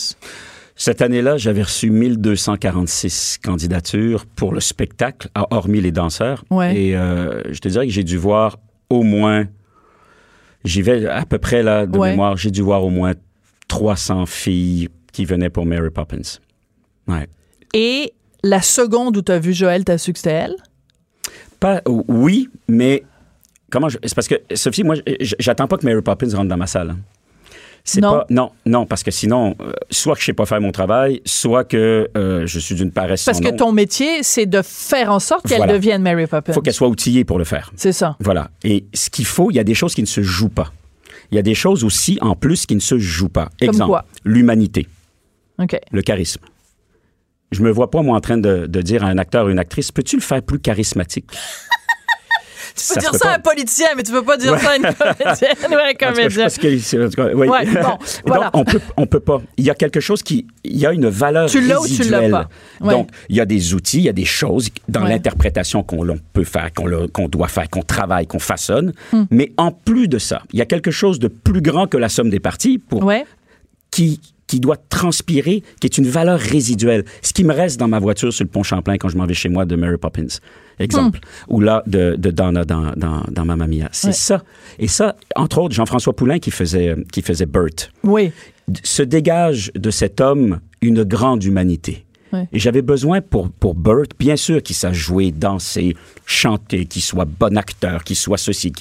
[0.83, 6.43] Cette année-là, j'avais reçu 1246 candidatures pour le spectacle, ah, hormis les danseurs.
[6.51, 6.75] Ouais.
[6.75, 9.47] Et euh, je te dirais que j'ai dû voir au moins,
[10.65, 12.13] j'y vais à peu près là de Ouais.
[12.13, 13.13] mémoire, j'ai dû voir au moins
[13.69, 16.39] 300 filles qui venaient pour Mary Poppins.
[17.09, 17.29] Ouais.
[17.75, 20.57] Et la seconde où tu as vu Joël, tu as su que c'était elle?
[21.61, 23.03] Pas, oui, mais
[23.71, 24.97] comment je- c'est parce que Sophie, moi,
[25.39, 26.91] j'attends pas que Mary Poppins rentre dans ma salle.
[26.93, 26.99] hein.
[27.93, 28.13] C'est Non.
[28.13, 31.21] pas non non parce que sinon euh, soit que je sais pas faire mon travail,
[31.25, 33.57] soit que euh, je suis d'une paresse Parce que nom.
[33.57, 35.73] ton métier, c'est de faire en sorte qu'elle Voilà.
[35.73, 36.53] devienne Mary Poppins.
[36.53, 37.73] faut qu'elle soit outillée pour le faire.
[37.75, 38.17] C'est ça.
[38.21, 38.51] Voilà.
[38.63, 40.73] Et ce qu'il faut, il y a des choses qui ne se jouent pas.
[41.33, 43.49] Il y a des choses aussi en plus qui ne se jouent pas.
[43.61, 44.05] Exemple, quoi?
[44.25, 44.87] l'humanité,
[45.59, 45.77] OK.
[45.91, 46.43] le charisme.
[47.53, 49.59] Je me vois pas moi en train de, de dire à un acteur ou une
[49.59, 51.27] actrice, peux-tu le faire plus charismatique
[52.77, 54.59] Tu peux dire ça à un politicien, mais tu peux pas dire Ouais.
[54.59, 56.47] ça à une comédienne ou à un comédien.
[57.35, 57.49] oui.
[57.49, 58.51] Ouais, bon, voilà.
[58.51, 59.41] Donc, on peut, on peut pas.
[59.57, 62.03] Il y a quelque chose qui, il y a une valeur Tu l'as ou tu
[62.05, 62.49] l'as pas?
[62.81, 62.93] Ouais.
[62.93, 66.45] Donc, il y a des outils, il y a des choses dans l'interprétation qu'on peut
[66.45, 68.93] faire, qu'on doit faire, qu'on travaille, qu'on façonne.
[69.13, 69.25] Hmm.
[69.31, 72.09] Mais en plus de ça, il y a quelque chose de plus grand que la
[72.09, 73.11] somme des parties pour
[73.91, 77.05] qui, qui doit transpirer, qui est une valeur résiduelle.
[77.23, 79.35] Ce qui me reste dans ma voiture sur le pont Champlain quand je m'en vais
[79.35, 80.27] chez moi de Mary Poppins,
[80.81, 83.89] exemple, ou là de, de Donna dans, dans, dans Mamma Mia.
[83.93, 84.13] C'est Ouais.
[84.13, 84.43] ça.
[84.81, 87.69] Et ça, entre autres, Jean-François Poulain qui faisait, qui faisait Bert,
[88.03, 88.33] Oui.
[88.83, 92.05] se dégage de cet homme une grande humanité.
[92.33, 92.49] Ouais.
[92.53, 97.25] Et j'avais besoin pour, pour Bert, bien sûr qu'il sache jouer, danser, chanter, qu'il soit
[97.25, 98.73] bon acteur, qu'il soit ceci.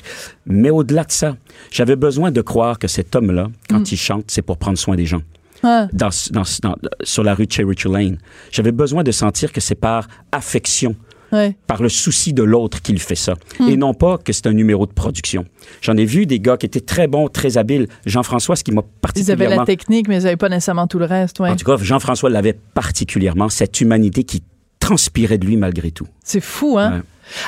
[0.46, 1.36] Mais au-delà de ça,
[1.72, 5.06] j'avais besoin de croire que cet homme-là, quand il chante, c'est pour prendre soin des
[5.06, 5.22] gens
[5.64, 8.18] Ah, dans, dans- dans- sur la rue Cherry Lane.
[8.52, 10.96] J'avais besoin de sentir que c'est par affection,
[11.32, 11.56] ouais.
[11.68, 13.68] par le souci de l'autre qu'il fait ça, Hmm.
[13.70, 15.46] et non pas que c'est un numéro de production.
[15.82, 17.88] J'en ai vu des gars qui étaient très bons, très habiles.
[18.06, 19.56] Jean-François, ce qui m'a Ils avaient particulièrement...
[19.62, 21.40] la technique, mais ils n'avaient pas nécessairement tout le reste.
[21.40, 21.50] Ouais.
[21.50, 24.44] En tout cas, Jean-François l'avait particulièrement, cette humanité qui
[24.80, 26.08] transpirait de lui malgré tout.
[26.24, 26.92] C'est fou, hein?
[26.94, 27.02] Ouais.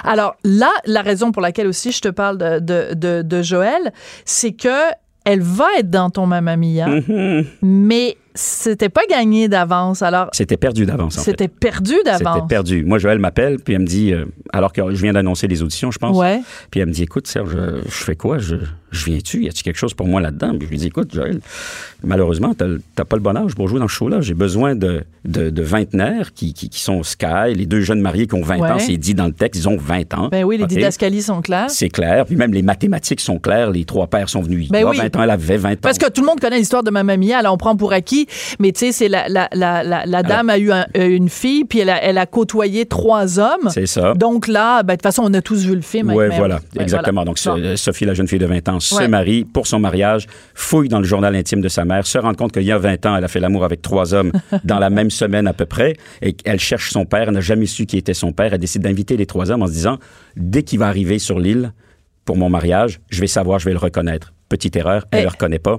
[0.04, 3.92] Alors là, la raison pour laquelle aussi je te parle de, de, de, de Joël,
[4.26, 4.92] c'est que
[5.26, 7.46] elle va être dans ton Mamma Mia, Mhm.
[7.62, 10.02] mais c'était pas gagné d'avance.
[10.02, 12.36] Alors, C'était perdu d'avance, c'était perdu d'avance.
[12.36, 12.84] C'était perdu.
[12.86, 15.92] Moi, Joël m'appelle, puis elle me dit, euh, alors que je viens d'annoncer les auditions,
[15.92, 16.18] je pense.
[16.18, 16.42] Ouais.
[16.72, 18.38] Puis elle me dit, écoute, Serge, je, je fais quoi?
[18.38, 18.56] Je,
[18.92, 19.44] je viens-tu?
[19.44, 20.52] Y a-t-il quelque chose pour moi là-dedans?
[20.58, 21.40] Puis je lui dis, écoute, Joël,
[22.04, 24.22] malheureusement, t'as pas le bon âge pour jouer dans ce show-là.
[24.22, 27.54] J'ai besoin de, de, de vingtenaires qui, qui, qui sont au Sky.
[27.56, 29.78] Les deux jeunes mariés qui ont 20 ans, c'est dit dans le texte, ils ont
[29.78, 30.28] 20 ans.
[30.32, 30.70] Ben oui, les OK?
[30.70, 31.70] didascalies sont claires.
[31.70, 32.26] C'est clair.
[32.26, 33.72] Puis même les mathématiques sont claires.
[33.72, 34.70] Les trois pères sont venus.
[34.70, 34.98] Ben oui.
[34.98, 35.76] 20 ans, elle avait 20 ans.
[35.82, 38.28] Parce que tout le monde connaît l'histoire de Mamma Mia, alors on prend pour acquis,
[38.60, 41.30] mais tu sais, c'est la, la, la, la, la dame a eu un- euh, une
[41.30, 43.70] fille, puis elle a, elle a côtoyé trois hommes.
[43.70, 44.14] C'est ça.
[44.16, 46.10] Donc là, ben, de toute façon, on a tous vu le film.
[46.14, 47.24] Oui, voilà, Ouais, exactement.
[47.24, 47.58] voilà.
[47.66, 49.08] Donc, Sophie, la jeune fille de 20 ans, se Ouais.
[49.08, 52.52] marie pour son mariage, fouille dans le journal intime de sa mère, se rend compte
[52.52, 54.32] qu'il y a 20 ans, elle a fait l'amour avec trois hommes
[54.64, 57.66] dans la même semaine à peu près, et elle cherche son père, elle n'a jamais
[57.68, 58.54] su qui était son père.
[58.54, 59.98] Elle décide d'inviter les trois hommes en se disant,
[60.36, 61.74] dès qu'il va arriver sur l'île
[62.26, 64.34] pour mon mariage, je vais savoir, je vais le reconnaître.
[64.52, 65.22] Petite erreur, elle Eh.
[65.22, 65.78] ne le reconnaît pas.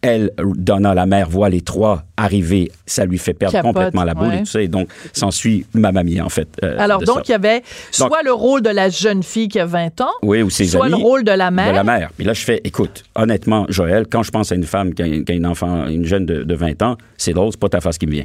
[0.00, 4.14] Elle, Donna, la mère, voit les trois arriver, ça lui fait perdre Capote, complètement la
[4.14, 4.36] boule ouais.
[4.36, 6.48] et tout ça, et donc s'ensuit ma mamie, en fait.
[6.64, 9.60] euh, Alors, donc, il y avait soit Donc- le rôle de la jeune fille qui
[9.60, 10.96] a 20 ans, Oui, ou ses soit amis.
[10.96, 11.68] le rôle de la mère.
[11.72, 12.10] De la mère.
[12.16, 15.06] Puis là, je fais, écoute, honnêtement, Joël, quand je pense à une femme qui a,
[15.22, 17.82] qui a une enfant, une jeune de, de 20 ans, c'est drôle, c'est pas ta
[17.82, 18.24] face qui me vient.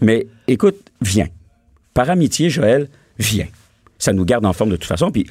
[0.00, 1.26] Mais écoute, viens.
[1.92, 3.46] Par amitié, Joël, viens.
[3.98, 5.10] Ça nous garde en forme de toute façon.
[5.10, 5.26] Puis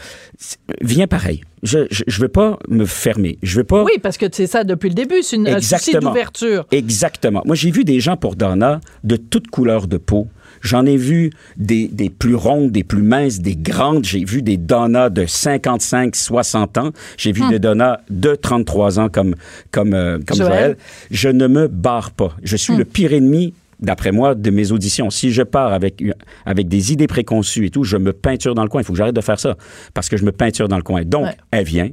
[0.81, 1.41] viens pareil.
[1.63, 3.37] Je, je veux pas me fermer.
[3.43, 3.83] Je veux pas.
[3.83, 6.09] Oui, parce que c'est ça depuis le début, c'est une- Exactement.
[6.09, 6.65] d'ouverture.
[6.71, 7.41] Exactement.
[7.45, 10.27] Moi, j'ai vu des gens pour Donna de toutes couleurs de peau.
[10.61, 14.05] J'en ai vu des, des plus rondes, des plus minces, des grandes.
[14.05, 16.91] J'ai vu des Donna de 55, 60 ans.
[17.17, 19.35] J'ai vu des Donna de 33 ans comme,
[19.71, 20.49] comme, euh, comme Joël.
[20.49, 20.77] Joël.
[21.11, 22.35] Je ne me barre pas.
[22.43, 25.09] Je suis le pire ennemi d'après moi, de mes auditions.
[25.11, 26.03] Si je pars avec,
[26.45, 28.81] avec des idées préconçues et tout, je me peinture dans le coin.
[28.81, 29.55] Il faut que j'arrête de faire ça
[29.93, 31.03] parce que je me peinture dans le coin.
[31.03, 31.37] Donc, Ouais.
[31.51, 31.89] elle vient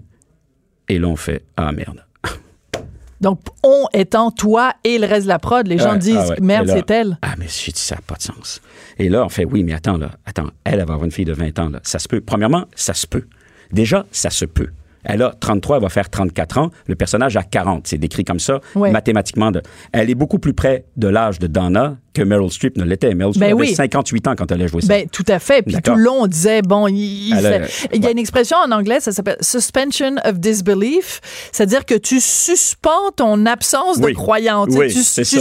[0.88, 2.02] et là, on fait Ah merde.
[3.20, 6.28] Donc, on étant toi et le reste de la prod, les gens Ouais, disent ah
[6.30, 6.36] ouais.
[6.40, 7.18] merde, là, c'est elle.
[7.20, 8.62] Ah, mais j'ai dit, ça n'a pas de sens.
[8.98, 11.26] Et là, on fait, oui, mais attends, là, attends, elle, elle va avoir une fille
[11.26, 11.80] de 20 ans, là.
[11.82, 12.20] Ça se peut.
[12.22, 13.24] Premièrement, ça se peut.
[13.72, 14.68] Déjà, ça se peut.
[15.04, 16.70] Elle a 33, elle va faire 34 ans.
[16.86, 17.86] Le personnage a 40.
[17.86, 18.90] C'est décrit comme ça, Ouais.
[18.90, 19.50] mathématiquement.
[19.50, 19.62] De...
[19.92, 23.14] Elle est beaucoup plus près de l'âge de Donna que Meryl Streep ne l'était.
[23.14, 23.74] Meryl Streep Ben avait oui.
[23.74, 24.88] 58 ans quand elle a joué ça.
[24.88, 25.62] Ben, tout à fait.
[25.62, 27.60] Puis tout le long, on disait, bon, il, il a-
[27.92, 31.20] il y a une expression en anglais, ça s'appelle suspension of disbelief.
[31.52, 34.68] C'est-à-dire que tu suspends ton absence de croyance.
[34.70, 35.40] Oui, tu tu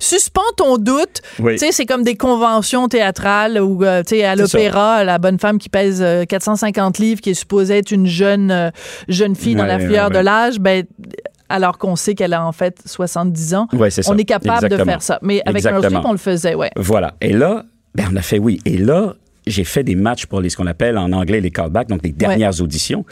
[0.00, 1.20] suspends ton doute.
[1.38, 1.52] Oui.
[1.52, 5.38] Tu sais, c'est comme des conventions théâtrales ou, euh, tu sais, à l'opéra, la bonne
[5.38, 8.70] femme qui pèse euh, 450 livres, qui est supposée être une jeune, euh,
[9.08, 10.84] jeune fille dans la fleur de l'âge, ben,
[11.48, 13.68] alors qu'on sait qu'elle a en fait 70 ans.
[13.72, 14.12] Ouais, c'est ça.
[14.12, 15.18] On est capable de faire ça.
[15.22, 15.88] Mais avec Exactement.
[15.88, 16.70] Streep, on le faisait, ouais.
[16.76, 17.14] Voilà.
[17.20, 18.60] Et là, ben, on a fait oui.
[18.64, 19.14] Et là,
[19.46, 22.12] j'ai fait des matchs pour les, ce qu'on appelle en anglais les callbacks, donc les
[22.12, 23.04] dernières auditions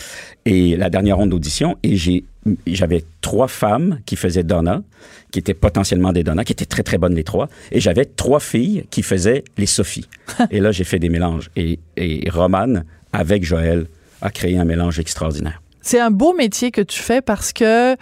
[0.44, 1.76] et la dernière ronde d'audition.
[1.82, 2.24] Et j'ai,
[2.66, 4.82] j'avais trois femmes qui faisaient Donna,
[5.30, 7.48] qui étaient potentiellement des Donna, qui étaient très, très bonnes les trois.
[7.70, 10.08] Et j'avais trois filles qui faisaient les Sophie.
[10.50, 11.50] et là, j'ai fait des mélanges.
[11.56, 13.86] Et, et Romane, avec Joël,
[14.22, 15.60] a créé un mélange extraordinaire.
[15.82, 17.96] C'est un beau métier que tu fais parce que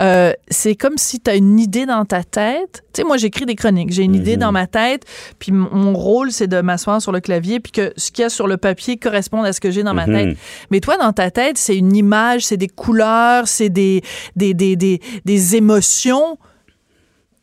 [0.00, 2.82] euh, c'est comme si tu as une idée dans ta tête.
[2.92, 3.92] Tu sais, moi, j'écris des chroniques.
[3.92, 5.02] J'ai une idée dans ma tête,
[5.40, 8.28] puis mon rôle, c'est de m'asseoir sur le clavier, puis que ce qu'il y a
[8.30, 10.14] sur le papier corresponde à ce que j'ai dans ma Mhm.
[10.14, 10.38] tête.
[10.70, 14.02] Mais toi, dans ta tête, c'est une image, c'est des couleurs, c'est des,
[14.36, 16.38] des, des, des, des émotions.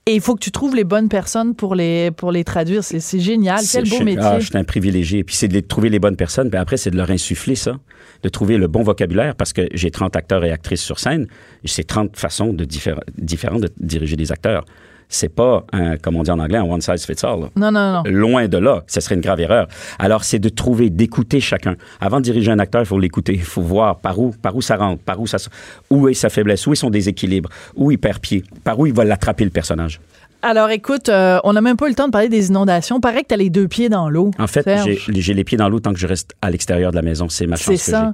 [0.08, 2.84] Et il faut que tu trouves les bonnes personnes pour les, pour les traduire.
[2.84, 3.58] C'est génial.
[3.60, 4.22] Quel C'est- beau je- métier.
[4.24, 5.24] Ah, je suis un privilégié.
[5.24, 6.50] Puis c'est de les- trouver les bonnes personnes.
[6.50, 7.78] Puis après, c'est de leur insuffler ça,
[8.24, 11.28] de trouver le bon vocabulaire parce que j'ai 30 acteurs et actrices sur scène.
[11.66, 14.66] C'est 30 façons de diffé- différentes de diriger des acteurs.
[15.14, 17.42] C'est pas, un, comme on dit en anglais, un one size fits all.
[17.42, 17.48] là.
[17.58, 18.04] non, non, non.
[18.06, 19.68] Loin de là, ce serait une grave erreur.
[20.00, 21.76] Alors, c'est de trouver, d'écouter chacun.
[22.00, 23.34] Avant de diriger un acteur, il faut l'écouter.
[23.34, 25.38] Il faut voir par où, par où ça rentre, par où ça,
[25.90, 28.94] où est sa faiblesse, où est son déséquilibre, où il perd pied, par où il
[28.94, 30.00] va l'attraper le personnage.
[30.44, 33.00] Alors, écoute, euh, on n'a même pas eu le temps de parler des inondations.
[33.00, 34.32] Paraît que tu as les deux pieds dans l'eau.
[34.40, 34.68] En fait,
[35.10, 37.30] j'ai les pieds dans l'eau tant que je reste à l'extérieur de la maison.
[37.30, 38.14] C'est ma chance que ça.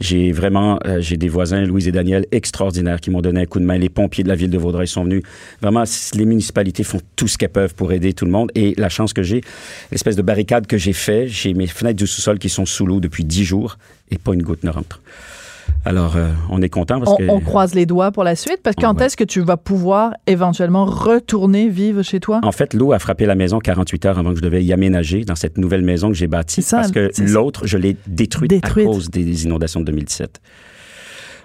[0.00, 0.22] j'ai.
[0.26, 3.60] J'ai vraiment, euh, j'ai des voisins, Louise et Daniel, extraordinaires, qui m'ont donné un coup
[3.60, 3.78] de main.
[3.78, 5.22] Les pompiers de la ville de Vaudreuil sont venus.
[5.60, 8.50] Vraiment, les municipalités font tout ce qu'elles peuvent pour aider tout le monde.
[8.54, 9.42] Et la chance que j'ai,
[9.90, 13.00] l'espèce de barricade que j'ai fait, j'ai mes fenêtres du sous-sol qui sont sous l'eau
[13.00, 13.78] depuis dix jours
[14.10, 15.00] et pas une goutte ne rentre.
[15.84, 17.28] Alors, euh, on est content parce on, que.
[17.28, 19.06] on croise les doigts pour la suite parce que Ah quand ouais.
[19.06, 22.40] est-ce que tu vas pouvoir éventuellement retourner vivre chez toi?
[22.44, 25.24] En fait, l'eau a frappé la maison 48 heures avant que je devais y aménager
[25.24, 26.62] dans cette nouvelle maison que j'ai bâtie.
[26.62, 28.86] Ça, parce que l'autre, je l'ai détruite, Détruite.
[28.86, 30.40] à cause des inondations de 2017.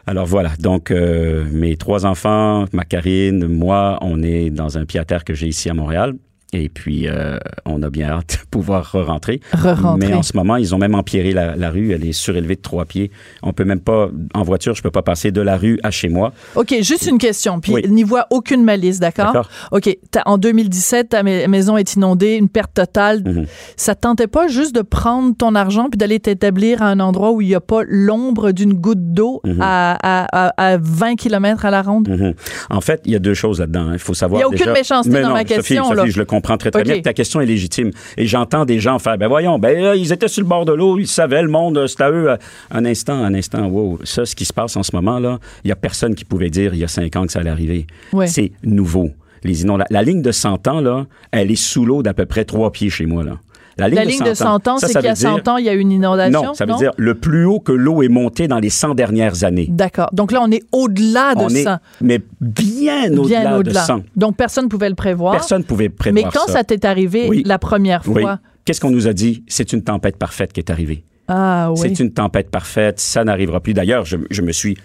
[0.09, 4.99] Alors voilà, donc euh, mes trois enfants, ma Karine, moi, on est dans un pied
[4.99, 6.13] à terre que j'ai ici à Montréal.
[6.53, 9.41] Et puis, euh, on a bien hâte de pouvoir re-rentrer.
[9.51, 10.07] Re-rentrer.
[10.07, 11.91] Mais en ce moment, ils ont même empierré la, la rue.
[11.91, 13.11] Elle est surélevée de trois pieds.
[13.43, 16.07] On peut même pas, en voiture, je peux pas passer de la rue à chez
[16.07, 16.31] moi.
[16.55, 17.83] OK, juste une question, puis Oui.
[17.89, 19.49] n'y voit aucune malice, d'accord?
[19.73, 19.89] OK,
[20.25, 23.23] en 2017, ta ma- maison est inondée, une perte totale.
[23.25, 23.45] Mhm.
[23.75, 27.31] Ça te tentait pas juste de prendre ton argent puis d'aller t'établir à un endroit
[27.31, 29.57] où il n'y a pas l'ombre d'une goutte d'eau Mhm.
[29.61, 32.07] à, à, à, à 20 km à la ronde?
[32.07, 32.33] Mhm.
[32.69, 33.87] En fait, il y a deux choses là-dedans.
[33.89, 33.93] hein.
[33.93, 34.39] Il faut savoir.
[34.39, 36.05] Il y a aucune déjà- méchanceté Mais dans non, ma Sophie, question, Sophie, là.
[36.07, 36.87] je le comprends très très OK.
[36.87, 37.01] bien.
[37.01, 37.91] Ta question est légitime.
[38.17, 40.71] Et j'entends des gens faire, ben voyons, ben là, ils étaient sur le bord de
[40.73, 42.29] l'eau, ils savaient le monde, c'est à eux.
[42.29, 42.37] euh,
[42.71, 43.99] Un instant, un instant, wow.
[44.03, 46.49] Ça, ce qui se passe en ce moment là, il y a personne qui pouvait
[46.49, 47.87] dire il y a cinq ans que ça allait arriver.
[48.13, 48.27] Ouais.
[48.27, 49.09] C'est nouveau.
[49.43, 49.87] Les inondations.
[49.93, 52.89] La ligne de 100 ans là, elle est sous l'eau d'à peu près trois pieds
[52.89, 53.37] chez moi là.
[53.77, 55.65] La La ligne de 100 ans, c'est qu'il y a veut dire- 100 ans, il
[55.65, 56.43] y a eu une inondation?
[56.43, 59.43] Non, ça veut dire le plus haut que l'eau est montée dans les 100 dernières
[59.43, 59.67] années.
[59.69, 60.09] D'accord.
[60.13, 61.79] Donc là, on est au-delà de On est, ça.
[62.01, 63.81] mais bien Bien au-delà de au-delà.
[63.83, 64.01] 100.
[64.15, 65.33] Donc, personne ne pouvait le prévoir.
[65.33, 67.43] Personne ne pouvait prévoir Mais quand ça, t'est arrivé Oui.
[67.45, 68.21] la première Oui.
[68.23, 68.39] fois?
[68.65, 69.43] Qu'est-ce qu'on nous a dit?
[69.47, 71.03] C'est une tempête parfaite qui est arrivée.
[71.27, 71.77] Ah oui.
[71.81, 73.73] C'est une tempête parfaite, ça n'arrivera plus.
[73.73, 74.77] D'ailleurs, je, je me suis...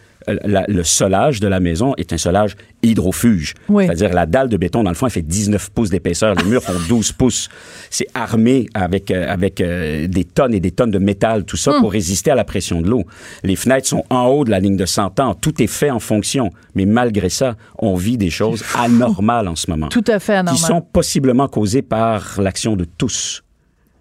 [0.44, 3.54] la- le solage de la maison est un solage hydrofuge.
[3.68, 3.86] Oui.
[3.86, 6.34] C'est-à-dire la dalle de béton, dans le fond, elle fait 19 pouces d'épaisseur.
[6.34, 7.48] Les murs font 12 pouces.
[7.90, 11.58] C'est armé avec, euh, avec euh, des tonnes et des tonnes de métal, tout Hmm.
[11.58, 13.04] ça, pour résister à la pression de l'eau.
[13.44, 15.34] Les fenêtres sont en haut de la ligne de 100 ans.
[15.34, 16.50] Tout est fait en fonction.
[16.74, 19.88] Mais malgré ça, on vit des choses anormales en ce moment.
[19.88, 20.54] Tout à fait anormal.
[20.54, 23.42] Qui sont possiblement causées par l'action de tous.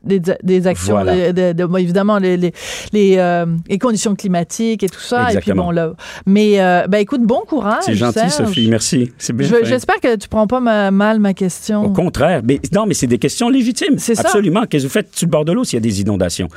[0.03, 1.31] Des, des actions, Voilà.
[1.31, 2.53] de- de- de- bon, évidemment, les, les,
[2.93, 5.31] les, euh, les conditions climatiques et tout ça.
[5.31, 5.93] Et puis bon, là.
[6.25, 7.83] Mais, euh, ben écoute, bon courage.
[7.85, 8.31] C'est gentil, Serge.
[8.47, 8.67] Sophie.
[8.69, 9.11] Merci.
[9.17, 9.47] C'est bien.
[9.63, 11.83] J'espère que tu prends pas ma- mal ma question.
[11.85, 12.41] Au contraire.
[12.43, 13.97] Mais non, mais c'est des questions légitimes.
[13.97, 14.21] C'est ça.
[14.23, 14.65] Absolument.
[14.65, 16.47] Qu'est-ce que vous faites sur le bord de l'eau s'il y a des inondations?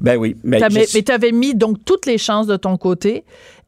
[0.00, 0.36] Ben oui.
[0.44, 3.24] Mais tu avais mis donc toutes les chances de ton côté.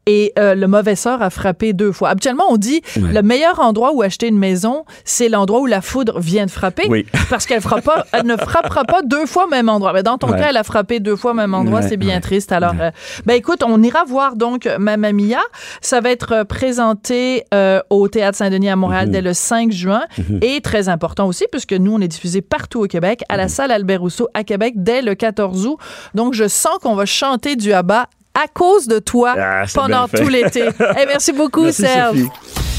[0.06, 2.08] Et euh, le mauvais sort a frappé deux fois.
[2.08, 3.12] Habituellement, on dit Ouais.
[3.12, 6.86] le meilleur endroit où acheter une maison, c'est l'endroit où la foudre vient de frapper.
[6.88, 7.06] Oui.
[7.30, 9.92] Parce qu'elle fera pas, elle ne frappera pas deux fois au même endroit.
[9.92, 10.38] Mais dans ton Ouais.
[10.40, 11.80] cas, elle a frappé deux fois au même endroit.
[11.80, 12.50] Ouais, c'est bien triste.
[12.52, 12.90] Alors, euh,
[13.26, 15.38] ben écoute, on ira voir donc Mamma Mia.
[15.80, 19.12] Ça va être euh, présenté euh, au Théâtre Saint-Denis à Montréal Mhm.
[19.12, 20.02] dès le 5 juin.
[20.40, 23.70] Et très important aussi, puisque nous, on est diffusé partout au Québec, à la salle
[23.70, 25.76] Albert Rousseau à Québec dès le 14 août.
[26.14, 30.08] Donc, je sens qu'on va chanter du abat à cause de toi Ah, c'est pendant
[30.08, 30.68] tout l'été.
[30.80, 32.18] Eh, merci beaucoup, Merci, Serge.
[32.18, 32.30] Sophie.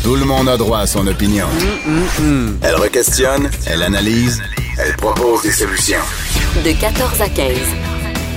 [0.03, 1.47] Tout le monde a droit à son opinion.
[2.61, 4.41] Elle requestionne, elle analyse,
[4.77, 6.01] elle propose des solutions.
[6.65, 7.57] De 14 à 15.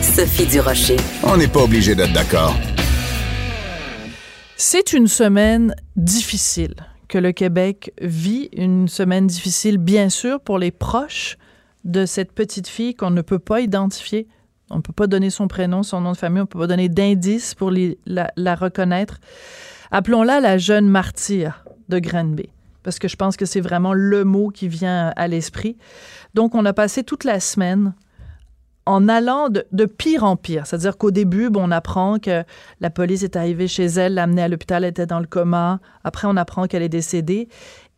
[0.02, 0.96] Sophie Durocher.
[1.24, 2.54] On n'est pas obligé d'être d'accord.
[4.56, 6.74] C'est une semaine difficile
[7.08, 11.36] que le Québec vit, une semaine difficile bien sûr pour les proches
[11.84, 14.26] de cette petite fille qu'on ne peut pas identifier.
[14.70, 16.66] On ne peut pas donner son prénom, son nom de famille, on ne peut pas
[16.66, 19.18] donner d'indices pour la, reconnaître.
[19.92, 22.48] Appelons-la la jeune martyre de Granby,
[22.82, 25.76] parce que je pense que c'est vraiment le mot qui vient à l'esprit.
[26.34, 27.94] Donc, on a passé toute la semaine
[28.86, 30.66] en allant de, pire en pire.
[30.66, 32.42] C'est-à-dire qu'au début, bon, on apprend que
[32.80, 35.80] la police est arrivée chez elle, l'a amenée à l'hôpital, elle était dans le coma.
[36.02, 37.48] Après, on apprend qu'elle est décédée.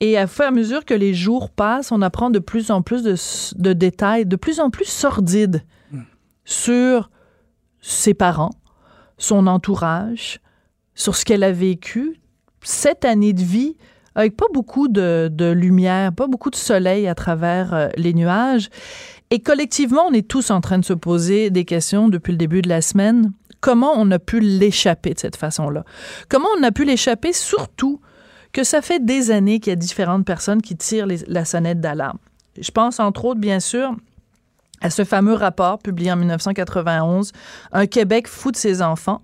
[0.01, 2.83] Et à fur et à mesure que les jours passent, on apprend de plus en
[2.83, 5.63] plus de détails, de plus en plus sordides
[6.49, 7.11] sur
[7.83, 8.55] ses parents,
[9.19, 10.41] son entourage,
[10.95, 12.21] sur ce qu'elle a vécu.
[12.63, 13.77] Cette année de vie,
[14.15, 18.71] avec pas beaucoup de, de lumière, pas beaucoup de soleil à travers euh, les nuages.
[19.31, 22.63] Et collectivement, on est tous en train de se poser des questions depuis le début
[22.63, 23.33] de la semaine.
[23.61, 25.85] Comment on a pu l'échapper de cette façon-là?
[26.31, 28.01] Comment on a pu l'échapper surtout
[28.53, 32.19] que ça fait des années qu'il y a différentes personnes qui tirent la sonnette d'alarme?
[32.59, 33.95] Je pense entre autres, bien sûr,
[34.81, 37.33] à ce fameux rapport publié en 1991,
[37.73, 39.23] Un Québec fou de ses enfants.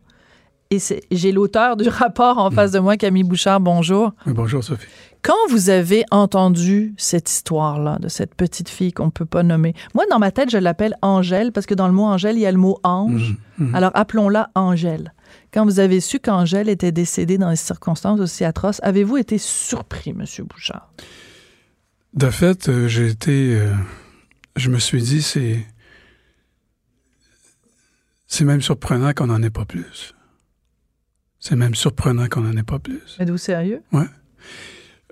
[0.71, 4.13] Et c'est- j'ai l'auteur du rapport en face de moi, Camille Bouchard, bonjour.
[4.27, 4.87] Oui, bonjour Sophie.
[5.23, 9.73] Quand vous avez entendu cette histoire-là de cette petite fille qu'on ne peut pas nommer,
[9.95, 12.47] moi, dans ma tête, je l'appelle Angèle parce que dans le mot Angèle, il y
[12.47, 13.35] a le mot ange.
[13.73, 15.15] Alors, appelons-la Angèle.
[15.53, 20.11] Quand vous avez su qu'Angèle était décédée dans des circonstances aussi atroces, avez-vous été surpris,
[20.11, 20.25] M.
[20.47, 20.91] Bouchard?
[22.13, 23.57] De fait, euh, j'ai été.
[23.59, 23.73] euh,
[24.57, 25.65] je me suis dit, c'est.
[28.27, 30.15] C'est même surprenant qu'on n'en ait pas plus.
[31.39, 33.17] C'est même surprenant qu'on n'en ait pas plus.
[33.21, 33.83] Êtes-vous sérieux?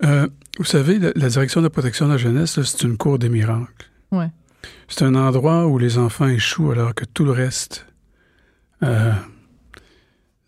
[0.03, 0.27] Euh,
[0.57, 3.29] vous savez, la, la direction de la protection de la jeunesse, c'est une cour des
[3.29, 3.89] miracles.
[4.11, 4.29] Ouais.
[4.89, 7.85] C'est un endroit où les enfants échouent alors que tout le reste
[8.81, 9.13] euh,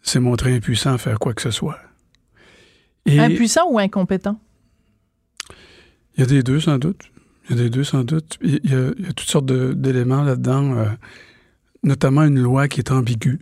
[0.02, 1.80] s'est montré impuissant à faire quoi que ce soit.
[3.06, 4.40] Et Impuissant ou incompétent?
[6.18, 7.04] il y a des deux, sans doute.
[7.50, 8.38] Il y a des deux, sans doute.
[8.42, 10.86] Il y a, il y a toutes sortes d'éléments là-dedans, euh,
[11.84, 13.40] notamment une loi qui est ambiguë.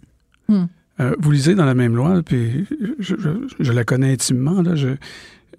[0.50, 0.66] Hmm.
[1.00, 2.66] Euh, vous lisez dans la même loi, puis
[3.00, 4.90] je, je- je la connais intimement, là, je,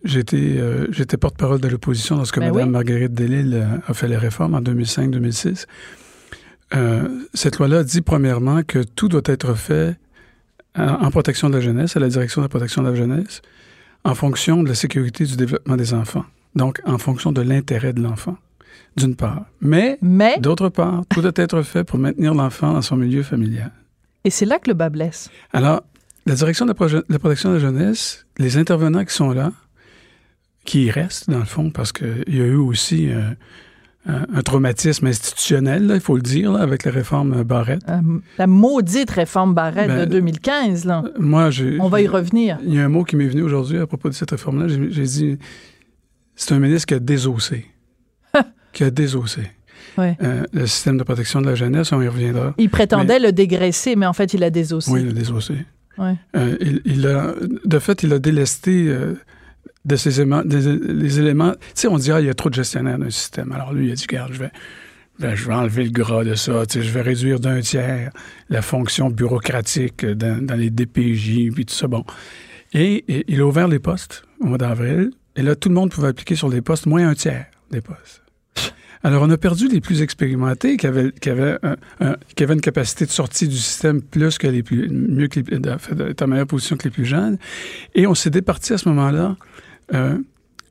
[0.05, 2.73] j'étais euh, j'étais porte-parole de l'opposition lorsque Ben Mme oui.
[2.73, 5.67] Marguerite Delisle euh, a fait les réformes en 2005-2006.
[6.75, 9.97] Euh, cette loi-là dit premièrement que tout doit être fait
[10.77, 13.43] en, en protection de la jeunesse, à la direction de la protection de la jeunesse,
[14.05, 16.25] en fonction de la sécurité du développement des enfants.
[16.57, 18.37] Donc, en fonction de l'intérêt de l'enfant,
[18.97, 19.45] d'une part.
[19.61, 23.73] Mais, Mais, d'autre part, tout doit être fait pour maintenir l'enfant dans son milieu familial.
[24.25, 25.31] et c'est là que le bas blesse.
[25.53, 25.83] Alors,
[26.27, 29.33] la direction de la, proje- de la protection de la jeunesse, les intervenants qui sont
[29.33, 29.53] là,
[30.65, 33.21] qui y restent, dans le fond, parce qu'il y a eu aussi euh,
[34.07, 37.83] un, un traumatisme institutionnel, il faut le dire, là, avec la réforme Barrette.
[37.89, 38.01] Euh,
[38.39, 41.03] la maudite réforme Barrette Ben, de 2015, là.
[41.19, 41.51] Moi.
[41.81, 42.59] On va y revenir.
[42.65, 44.69] Il y a un mot qui m'est venu aujourd'hui à propos de cette réforme-là.
[44.69, 45.39] J'ai dit,
[46.37, 47.67] c'est un ministre qui a désossé.
[48.73, 49.43] qui a désossé.
[49.97, 50.17] Ouais.
[50.23, 52.55] Euh, le système de protection de la jeunesse, on y reviendra.
[52.59, 54.91] Il prétendait le dégraisser, mais en fait, il a désossé.
[54.91, 55.55] Oui, il a désossé.
[55.99, 56.15] Ouais.
[56.35, 59.15] Euh, il, il a, de fait, il a délesté euh,
[59.85, 60.43] de ces éléments.
[60.45, 61.53] des- les éléments.
[61.53, 63.53] Tu sais, on dit, ah, il y a trop de gestionnaires dans le système.
[63.53, 64.51] Alors lui, il a dit, regarde, je vais,
[65.21, 66.67] ben, je vais enlever le gras de ça.
[66.67, 68.11] Tu sais, je vais réduire d'un tiers
[68.49, 71.87] la fonction bureaucratique dans, dans les DPJ, puis tout ça.
[71.87, 72.05] Bon.
[72.73, 75.11] Et, et il a ouvert les postes au mois d'avril.
[75.37, 78.23] Et là, tout le monde pouvait appliquer sur les postes, moins un tiers des postes.
[79.03, 82.55] Alors, on a perdu les plus expérimentés qui avaient, qui avaient, un- un- qui avaient
[82.55, 86.27] une capacité de sortie du système plus que les plus, mieux que les, de- en
[86.27, 87.37] meilleure position que les plus jeunes.
[87.95, 89.37] Et on s'est départi à ce moment-là
[89.93, 90.17] euh,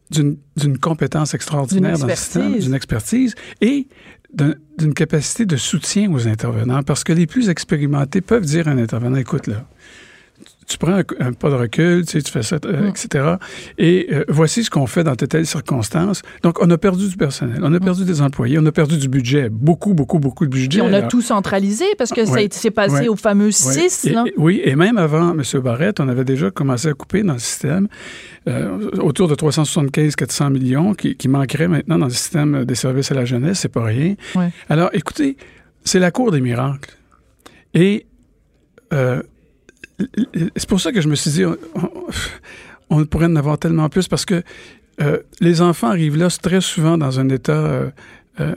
[0.09, 0.37] d'une,
[0.79, 3.87] compétence extraordinaire dans le système, d'une expertise et
[4.33, 6.81] d'un- d'une capacité de soutien aux intervenants.
[6.81, 9.67] Parce que les plus expérimentés peuvent dire à un intervenant, écoute, là,
[10.67, 12.87] tu prends un, un pas de recul, tu, sais, tu fais ça, euh, Mm.
[12.87, 13.35] etc.
[13.77, 16.21] Et euh, voici ce qu'on fait dans telle, telle circonstance.
[16.41, 19.07] Donc, on a perdu du personnel, on a perdu des employés, on a perdu du
[19.09, 20.79] budget, beaucoup, beaucoup, beaucoup de budget.
[20.79, 22.45] Puis on a Alors, tout centralisé parce que ça Ouais.
[22.45, 23.07] a- c'est passé Ouais.
[23.07, 23.53] au fameux oui.
[23.53, 24.23] 6, Et- là.
[24.27, 25.41] et- oui, et même avant M.
[25.61, 27.87] Barrette, on avait déjà commencé à couper dans le système
[28.47, 33.15] euh, autour de 375-400 millions qui, qui manqueraient maintenant dans le système des services à
[33.15, 34.15] la jeunesse, c'est pas rien.
[34.69, 35.37] Alors, écoutez,
[35.85, 36.93] c'est la cour des miracles.
[37.73, 38.05] Et
[38.91, 39.21] euh,
[40.55, 41.91] c'est pour ça que je me suis dit, on, on-
[42.89, 44.43] on pourrait en avoir tellement plus parce que
[45.01, 47.89] euh, les enfants arrivent là très souvent dans un état euh,
[48.39, 48.55] euh,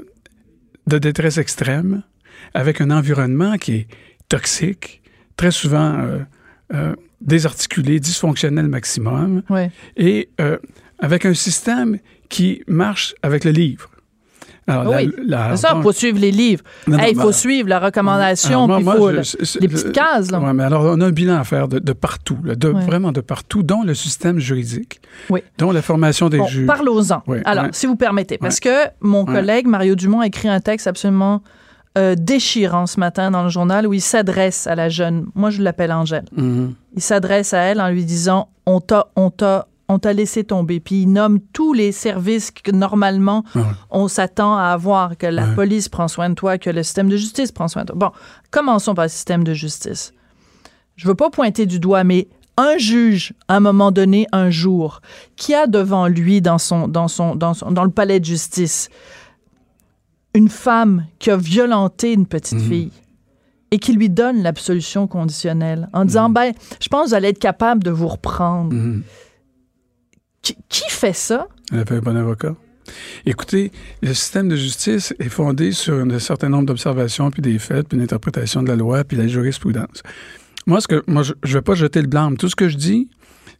[0.86, 2.02] de détresse extrême,
[2.52, 3.88] avec un environnement qui est
[4.28, 5.02] toxique,
[5.36, 6.06] très souvent
[7.20, 9.70] désarticulé, dysfonctionnel maximum, Ouais.
[9.96, 10.28] et
[10.98, 13.90] avec un système qui marche avec le livre.
[14.68, 15.12] Alors, Oui.
[15.24, 16.62] la- la- C'est ça, il faut suivre les livres.
[16.88, 19.10] Non, non, Hey, Il faut ben, suivre la recommandation, alors, moi- puis il moi, faut
[19.10, 20.30] je- là, c'est- des c'est- petites cases.
[20.32, 20.40] Là.
[20.40, 22.82] Ouais, mais alors, on a un bilan à faire de, de partout, là, de, Ouais.
[22.84, 25.00] vraiment de partout, dont le système juridique,
[25.30, 25.40] Oui.
[25.58, 26.66] dont la formation des Bon, juges.
[26.66, 27.22] parlons-en.
[27.28, 30.86] Oui, Alors, si vous permettez, parce que mon collègue Mario Dumont a écrit un texte
[30.86, 31.42] absolument
[31.98, 35.62] euh, déchirant ce matin dans le journal où il s'adresse à la jeune, moi je
[35.62, 36.74] l'appelle Angèle, Mhm.
[36.94, 40.80] il s'adresse à elle en lui disant on t'a on t'a on t'a laissé tomber
[40.80, 43.62] puis il nomme tous les services que normalement Ouais.
[43.90, 45.54] on s'attend à avoir que la Ouais.
[45.54, 47.96] police prend soin de toi que le système de justice prend soin de toi.
[47.96, 48.10] Bon,
[48.50, 50.12] commençons par le système de justice.
[50.96, 52.26] Je veux pas pointer du doigt mais
[52.58, 55.02] un juge à un moment donné un jour
[55.36, 58.88] qui a devant lui dans son dans son dans son dans le palais de justice
[60.34, 62.68] une femme qui a violenté une petite Mhm.
[62.68, 62.92] fille
[63.70, 66.06] et qui lui donne l'absolution conditionnelle en Mhm.
[66.06, 68.72] disant ben je pense que vous allez être capable de vous reprendre.
[68.74, 69.02] Mhm.
[70.68, 71.48] Qui, fait ça?
[71.72, 72.54] Elle avait un bon avocat.
[73.24, 77.88] Écoutez, le système de justice est fondé sur un certain nombre d'observations, puis des faits,
[77.88, 80.02] puis une interprétation de la loi, puis la jurisprudence.
[80.66, 82.36] Moi, ce que, moi je ne vais pas jeter le blâme.
[82.36, 83.08] Tout ce que je dis,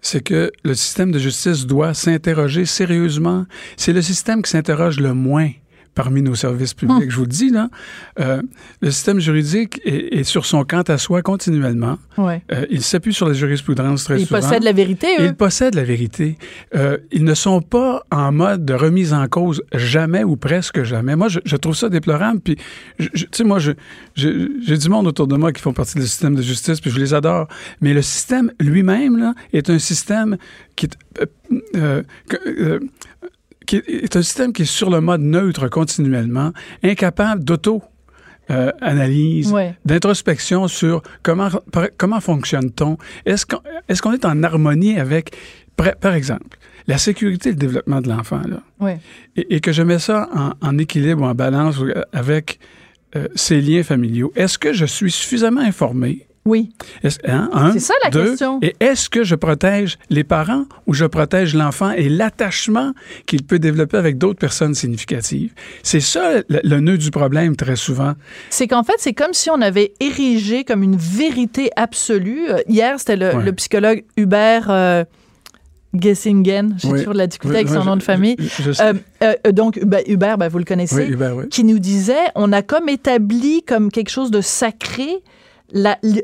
[0.00, 3.46] c'est que le système de justice doit s'interroger sérieusement.
[3.76, 5.50] C'est le système qui s'interroge le moins
[5.96, 7.10] parmi nos services publics.
[7.10, 7.68] Je vous le dis, là,
[8.20, 8.40] euh,
[8.82, 11.98] le système juridique est, est sur son quant à soi continuellement.
[12.18, 12.42] ouais.
[12.52, 14.40] Euh, il s'appuie sur la jurisprudence très Ils souvent.
[14.40, 15.24] possèdent la vérité eux.
[15.24, 16.36] Ils possèdent la vérité.
[16.76, 21.16] Euh, ils ne sont pas en mode de remise en cause jamais ou presque jamais.
[21.16, 22.40] Moi, je, je trouve ça déplorable.
[22.40, 22.56] Puis,
[22.98, 23.74] tu sais, moi, j'ai
[24.78, 27.14] du monde autour de moi qui font partie du système de justice, puis je les
[27.14, 27.48] adore.
[27.80, 30.36] Mais le système lui-même là, est un système
[30.76, 31.26] qui est, euh,
[31.76, 32.02] euh,
[32.46, 32.80] euh,
[33.66, 36.52] qui est un système qui est sur le mode neutre continuellement,
[36.82, 37.82] incapable d'auto.
[38.48, 39.74] euh, analyse, Ouais.
[39.84, 41.48] d'introspection sur comment,
[41.98, 42.96] comment fonctionne-t-on?
[43.24, 45.34] Est-ce qu'on est, qu'on est en harmonie avec,
[45.74, 49.00] par, exemple, la sécurité et le développement de l'enfant, là, Ouais.
[49.34, 51.80] et, et que je mets ça en, en équilibre ou en balance
[52.12, 52.60] avec
[53.16, 54.32] euh, ses liens familiaux.
[54.36, 56.25] Est-ce que je suis suffisamment informé?
[56.46, 56.70] Oui.
[57.24, 58.58] Hein, C'est ça, la deux, question.
[58.62, 62.92] Et est-ce que je protège les parents ou je protège l'enfant et l'attachement
[63.26, 65.52] qu'il peut développer avec d'autres personnes significatives?
[65.82, 68.14] C'est ça le, le nœud du problème très souvent.
[68.48, 72.48] C'est qu'en fait, c'est comme si on avait érigé comme une vérité absolue.
[72.48, 73.44] Euh, Hier, c'était le, Ouais.
[73.44, 75.04] le psychologue Hubert euh,
[75.98, 76.98] Gessingen, j'ai Oui.
[76.98, 78.36] toujours de la difficulté Oui, avec son nom de famille.
[78.38, 78.82] je- je sais.
[78.84, 82.62] Euh, euh, donc, ben, Hubert, ben, vous le connaissez, Hubert, qui nous disait on a
[82.62, 85.08] comme établi comme quelque chose de sacré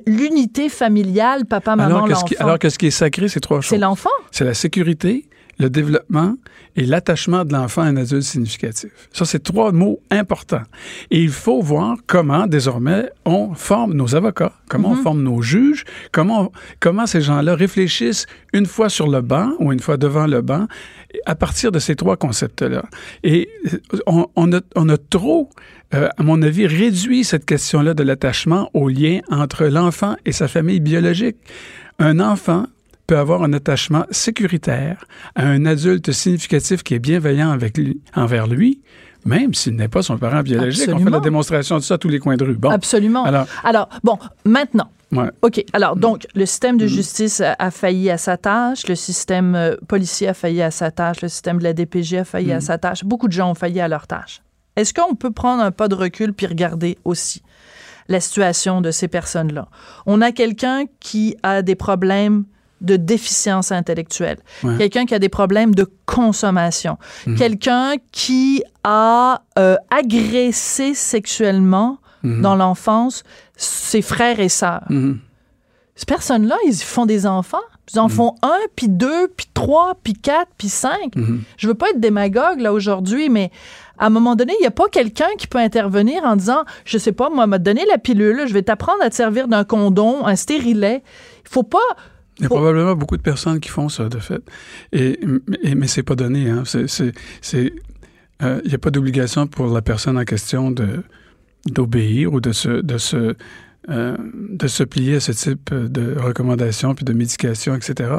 [0.07, 2.45] l'unité familiale, papa, maman, Alors, qui, l'enfant.
[2.45, 3.80] alors que ce qui est sacré, c'est trois C'est choses.
[3.80, 4.11] l'enfant.
[4.30, 5.26] C'est la sécurité,
[5.59, 6.36] le développement
[6.76, 8.90] et l'attachement de l'enfant à un adulte significatif.
[9.12, 10.62] Ça, c'est trois mots importants.
[11.11, 15.84] Et il faut voir comment, désormais, on forme nos avocats, comment on forme nos juges,
[16.12, 20.40] comment, comment ces gens-là réfléchissent une fois sur le banc ou une fois devant le
[20.40, 20.66] banc
[21.26, 22.84] à partir de ces trois concepts-là.
[23.22, 25.51] Et euh, on, on a, on a trop,
[25.95, 30.49] euh, à mon avis, réduit cette question-là de l'attachement au lien entre l'enfant et sa
[30.49, 31.36] famille biologique.
[31.99, 32.66] Un enfant
[33.07, 38.47] peut avoir un attachement sécuritaire à un adulte significatif qui est bienveillant avec lui, envers
[38.47, 38.80] lui,
[39.24, 40.88] même s'il n'est pas son parent biologique.
[40.93, 42.55] On fait la démonstration de ça à tous les coins de rue.
[42.57, 43.24] Bon, Absolument.
[43.24, 45.28] alors, Alors, bon, maintenant, ouais.
[45.43, 45.62] OK.
[45.74, 46.78] Alors, donc, le système Mm.
[46.78, 50.70] de justice a, a failli à sa tâche, le système euh, policier a failli à
[50.70, 52.62] sa tâche, le système de la DPJ a failli à Mm.
[52.62, 53.05] sa tâche.
[53.05, 54.40] Beaucoup de gens ont failli à leur tâche.
[54.76, 57.42] Est-ce qu'on peut prendre un pas de recul puis regarder aussi
[58.08, 59.68] la situation de ces personnes-là?
[60.06, 62.44] On a quelqu'un qui a des problèmes
[62.80, 64.76] de déficience intellectuelle, Ouais.
[64.76, 67.36] quelqu'un qui a des problèmes de consommation, Mhm.
[67.36, 72.40] quelqu'un qui a euh, agressé sexuellement Mhm.
[72.42, 73.22] dans l'enfance
[73.56, 74.84] ses frères et sœurs.
[74.90, 75.20] Mhm.
[75.94, 77.58] Ces personnes-là, ils font des enfants.
[77.94, 81.12] Ils en font un, puis deux, puis trois, puis quatre, puis cinq.
[81.58, 83.50] Je veux pas être démagogue là aujourd'hui, mais
[83.99, 86.99] à un moment donné, il n'y a pas quelqu'un qui peut intervenir en disant, je
[86.99, 90.26] sais pas, moi, m'a donné la pilule, je vais t'apprendre à te servir d'un condom,
[90.26, 91.03] un stérilet.
[91.45, 91.78] Il faut pas.
[92.38, 94.43] Il y a probablement beaucoup de personnes qui font ça, de fait.
[94.93, 95.20] Et,
[95.62, 96.49] et- mais c'est pas donné.
[96.51, 96.62] Hein.
[96.64, 97.72] C'est,
[98.43, 101.03] euh, il n'y a pas d'obligation pour la personne en question de,
[101.66, 103.36] d'obéir ou de se, de, se,
[103.90, 104.16] euh,
[104.50, 108.10] de se plier à ce type de recommandations puis de médication, etc.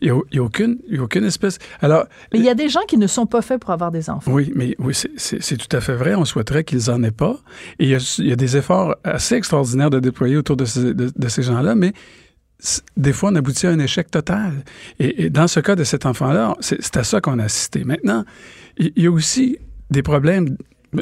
[0.00, 1.58] Il n'y a, aucune, il y a aucune espèce.
[1.80, 4.10] Alors, Mais il y a des gens qui ne sont pas faits pour avoir des
[4.10, 4.32] enfants.
[4.32, 6.14] oui, mais oui, c'est- tout à fait vrai.
[6.14, 7.38] On souhaiterait qu'ils en aient pas.
[7.78, 10.64] Et il y, a, il y a des efforts assez extraordinaires de déployer autour de
[10.64, 11.92] ces, de, de ces gens-là, mais
[12.96, 14.64] des fois, on aboutit à un échec total.
[14.98, 17.84] Et, et dans ce cas de cet enfant-là, c'est c'est à ça qu'on a assisté.
[17.84, 18.24] Maintenant,
[18.78, 19.58] il y, a aussi
[19.90, 20.56] des problèmes.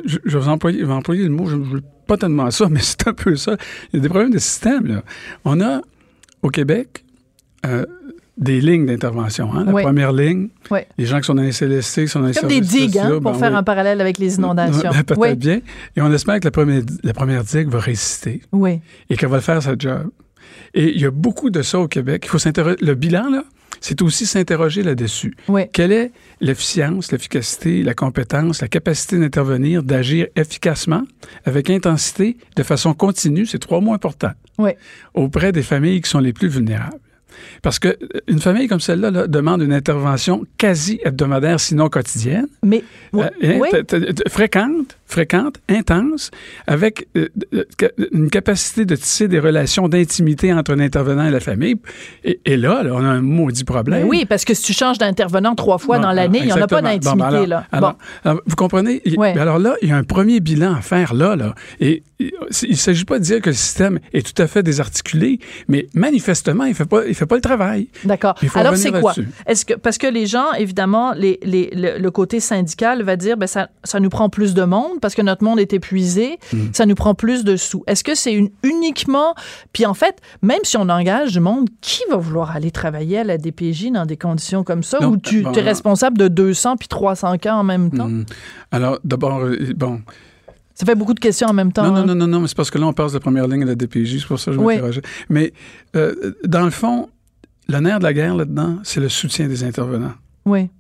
[0.05, 2.69] Je, je vais, employer, je vais employer le mot, je ne veux pas tellement ça,
[2.71, 3.57] mais c'est un peu ça.
[3.93, 4.87] Il y a des problèmes de système.
[4.87, 5.03] Là.
[5.45, 5.81] On a,
[6.43, 7.05] au Québec,
[7.67, 7.85] euh,
[8.39, 9.53] des lignes d'intervention.
[9.55, 9.65] Hein?
[9.67, 9.83] La Oui.
[9.83, 10.81] première ligne, Oui.
[10.99, 13.11] les gens qui sont dans les CLSC, qui sont dans les Comme des digues, hein,
[13.21, 13.57] pour ben faire oui.
[13.59, 14.91] un parallèle avec les inondations.
[15.07, 15.61] Peut-être bien.
[15.97, 18.81] Et on espère que la première, la première digue va résister oui.
[19.11, 20.11] et qu'elle va faire sa job.
[20.75, 22.23] Et il y a beaucoup de ça au Québec.
[22.25, 22.77] Il faut s'interroger.
[22.81, 23.45] Le bilan, là,
[23.83, 25.35] c'est aussi s'interroger là-dessus.
[25.49, 25.63] Oui.
[25.73, 26.11] Quelle est
[26.41, 31.03] l'efficience, l'efficacité, la compétence, la capacité d'intervenir, d'agir efficacement,
[31.45, 34.71] avec intensité, de façon continue, c'est trois mots importants, Oui.
[35.15, 36.99] auprès des familles qui sont les plus vulnérables.
[37.63, 37.97] Parce que euh,
[38.29, 43.59] une famille comme celle-là là, demande une intervention quasi hebdomadaire, sinon quotidienne, Mais euh, hein,
[43.61, 43.69] oui.
[43.71, 46.31] t- t- t- fréquente, fréquente, intense,
[46.67, 47.29] avec euh,
[48.13, 51.77] une capacité de tisser des relations d'intimité entre un intervenant et la famille.
[52.25, 54.03] Et, et là, là, on a un maudit problème.
[54.03, 56.53] Ben oui, parce que si tu changes d'intervenant trois fois Bon, dans l'année, il n'y
[56.53, 57.11] en a pas d'intimité.
[57.11, 57.67] Bon, ben alors, là.
[57.73, 57.99] alors- bon.
[58.25, 59.03] alors, vous comprenez?
[59.17, 59.35] Ouais.
[59.35, 61.37] mais Alors là, il y a un premier bilan à faire là.
[61.37, 61.55] là.
[61.81, 62.33] Et et,
[62.63, 65.89] il ne s'agit pas de dire que le système est tout à fait désarticulé, mais
[65.93, 67.89] manifestement, il ne fait, pas- il fait pas le travail.
[68.05, 68.35] D'accord.
[68.55, 69.13] Alors, c'est quoi?
[69.47, 73.37] Est-ce que, parce que les gens, évidemment, les, les- le, le côté syndical va dire,
[73.37, 76.59] ben ça, ça nous prend plus de monde parce que notre monde est épuisé, Mm.
[76.73, 77.85] ça nous prend plus de sous.
[77.87, 79.35] Est-ce que c'est une, uniquement.
[79.75, 83.25] Puis en fait, même si on engage du monde, qui va vouloir aller travailler à
[83.25, 86.29] la DPJ dans des conditions comme ça Non, où tu bon, es alors- responsable de
[86.29, 88.07] 200 puis 300 cas en même temps?
[88.07, 88.25] Hum.
[88.71, 90.01] Alors, d'abord, euh, bon,
[90.75, 91.83] Ça fait beaucoup de questions en même temps.
[91.85, 92.07] Non, non, hein?
[92.07, 93.75] non, non, non, mais c'est parce que là, on passe de première ligne à la
[93.75, 94.75] DPJ, c'est pour ça que je Oui.
[94.77, 95.03] m'interrogeais.
[95.29, 95.53] Mais
[95.97, 97.11] euh, dans le fond,
[97.69, 100.15] le nerf de la guerre là-dedans, c'est le soutien des intervenants.
[100.47, 100.71] Oui.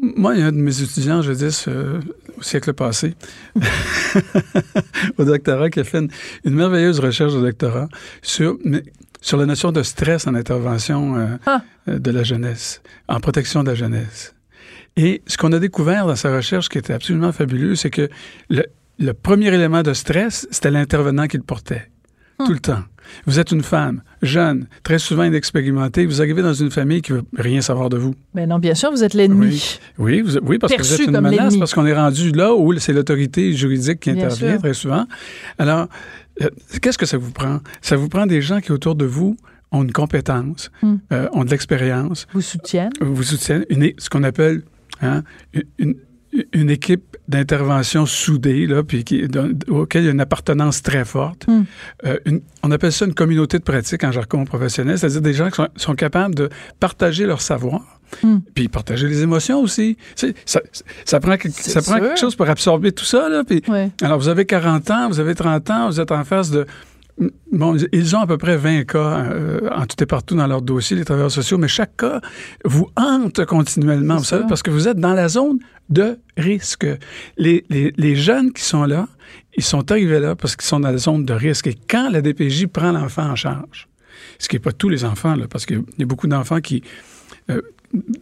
[0.00, 2.00] Moi, il y a un de mes étudiants, je dis, euh,
[2.38, 3.14] au siècle passé,
[5.18, 6.08] au doctorat, qui a fait une,
[6.44, 7.88] une merveilleuse recherche de doctorat
[8.22, 8.82] sur, mais,
[9.20, 11.62] sur la notion de stress en intervention euh, Ah.
[11.88, 14.34] euh, de la jeunesse, en protection de la jeunesse.
[14.96, 18.08] Et ce qu'on a découvert dans sa recherche, qui était absolument fabuleux, c'est que
[18.48, 18.64] le,
[18.98, 21.90] le premier élément de stress, c'était l'intervenant qui le portait.
[22.38, 22.82] Tout le temps.
[23.26, 27.22] Vous êtes une femme, jeune, très souvent inexpérimentée, vous arrivez dans une famille qui veut
[27.36, 28.14] rien savoir de vous.
[28.34, 29.78] Ben non, bien sûr, vous êtes l'ennemi.
[29.98, 32.76] Oui, vous- oui, parce que vous êtes une menace, parce qu'on est rendu là où
[32.78, 34.60] c'est l'autorité juridique qui Bien intervient sûr.
[34.60, 35.06] très souvent.
[35.58, 35.88] Alors,
[36.42, 36.48] euh,
[36.82, 37.60] qu'est-ce que ça vous prend?
[37.80, 39.36] Ça vous prend des gens qui, autour de vous,
[39.72, 40.96] ont une compétence, Hmm.
[41.12, 42.92] euh, ont de l'expérience, Vous soutiennent.
[43.00, 44.62] vous soutiennent, une, ce qu'on appelle
[45.02, 45.22] hein,
[45.78, 45.94] une,
[46.52, 49.26] une équipe d'intervention soudée, là, puis qui,
[49.68, 51.46] auquel il y a une appartenance très forte.
[51.46, 51.62] Hmm.
[52.04, 55.48] Euh, une- on appelle ça une communauté de pratique en jargon professionnel, c'est-à-dire des gens
[55.50, 56.48] qui sont, sont capables de
[56.80, 57.80] partager leur savoir.
[58.22, 58.38] Hmm.
[58.54, 59.96] Puis partager les émotions aussi.
[60.14, 60.60] Ça,
[61.04, 63.28] ça prend, quelque, ça prend quelque chose pour absorber tout ça.
[63.28, 63.90] Là, puis Ouais.
[64.00, 66.66] alors, vous avez 40 ans, vous avez 30 ans, vous êtes en face de...
[67.50, 68.98] Bon, ils ont à peu près 20 cas
[69.30, 72.20] euh, en tout et partout dans leur dossier, les travailleurs sociaux, mais chaque cas
[72.64, 75.58] vous hante continuellement, vous savez, parce que vous êtes dans la zone
[75.88, 76.86] de risque.
[77.38, 79.08] Les, les, les jeunes qui sont là,
[79.56, 81.68] ils sont arrivés là parce qu'ils sont dans la zone de risque.
[81.68, 83.88] Et quand la DPJ prend l'enfant en charge,
[84.38, 86.82] ce qui n'est pas tous les enfants, là, parce qu'il y a beaucoup d'enfants qui...
[87.50, 87.62] euh,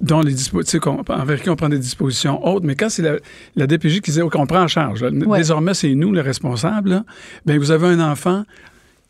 [0.00, 3.16] dont les dispositions, envers qui on prend des dispositions autres, mais quand c'est la,
[3.56, 5.38] la DPJ qui dit OK, on prend en charge, là, Ouais.
[5.38, 7.04] désormais c'est nous les responsables, là,
[7.44, 8.44] ben vous avez un enfant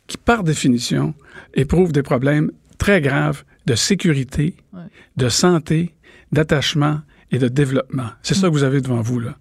[0.07, 1.13] qui, par définition,
[1.53, 4.81] éprouve des problèmes très graves de sécurité, Ouais.
[5.17, 5.95] de santé,
[6.31, 6.99] d'attachement
[7.31, 8.09] et de développement.
[8.21, 9.35] C'est ça que vous avez devant vous, là.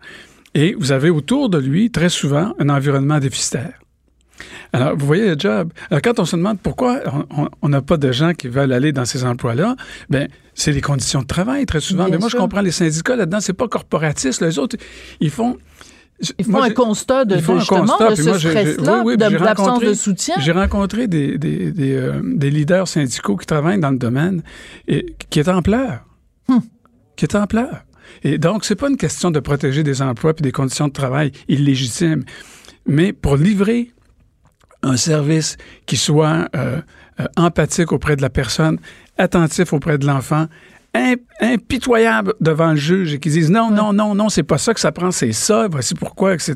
[0.55, 3.79] Et vous avez autour de lui, très souvent, un environnement déficitaire.
[4.73, 5.73] Alors, vous voyez le job.
[5.91, 7.01] Alors, quand on se demande pourquoi
[7.63, 9.77] on- n'a pas de gens qui veulent aller dans ces emplois-là,
[10.11, 12.05] ben c'est les conditions de travail, très souvent.
[12.05, 12.39] Bien Mais moi, sûr.
[12.39, 14.41] je comprends les syndicats là-dedans, c'est pas corporatiste.
[14.43, 14.77] Les autres,
[15.21, 15.57] ils font...
[16.39, 19.81] Ils font Moi, un constat de, justement constat, de ce stress-là, oui, oui, de l'absence
[19.81, 20.37] de soutien.
[20.39, 24.43] J'ai rencontré des, des, des, euh, des leaders syndicaux qui travaillent dans le domaine
[24.89, 26.05] et qui est en pleurs.
[26.49, 26.59] Hmm.
[27.17, 27.85] Qui est en pleurs.
[28.23, 31.33] Et donc, c'est pas une question de protéger des emplois puis des conditions de travail
[31.49, 32.25] illégitimes,
[32.87, 33.91] mais pour livrer
[34.83, 35.57] un service
[35.87, 36.81] qui soit euh,
[37.21, 38.79] euh, empathique auprès de la personne,
[39.19, 40.47] attentif auprès de l'enfant,
[40.95, 44.73] im- impitoyable devant le juge et qui disent non, non, non, non, c'est pas ça
[44.75, 46.55] que ça prend, c'est ça, voici pourquoi, etc.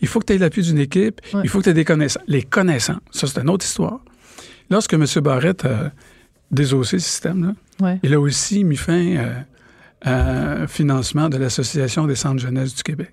[0.00, 1.40] Il faut que tu aies l'appui d'une équipe, Ouais.
[1.44, 2.22] il faut que tu aies des connaissances.
[2.28, 4.00] Les connaissances, ça, c'est une autre histoire.
[4.70, 5.04] Lorsque M.
[5.22, 5.92] Barrett a
[6.50, 7.98] désossé le système, là, Ouais.
[8.02, 9.34] il a aussi mis fin euh,
[10.02, 13.12] à un financement de l'Association des centres jeunesse du Québec.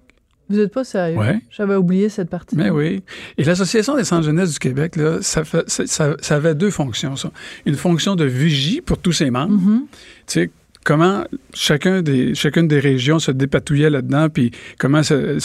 [0.50, 1.18] Vous n'êtes pas sérieux?
[1.18, 1.40] Ouais.
[1.52, 2.56] J'avais oublié cette partie.
[2.56, 3.04] Mais oui.
[3.38, 6.72] Et l'Association des centres jeunesse du Québec, là, ça, fait- ça, ça- ça avait deux
[6.72, 7.16] fonctions.
[7.16, 7.32] Ça.
[7.66, 9.54] Une fonction de vigie pour tous ses membres.
[9.62, 9.82] Mhm.
[9.92, 9.96] Tu
[10.28, 10.52] sais,
[10.84, 11.24] comment
[11.54, 15.40] chacun des, chacune des régions se dépatouillait là-dedans, puis comment euh,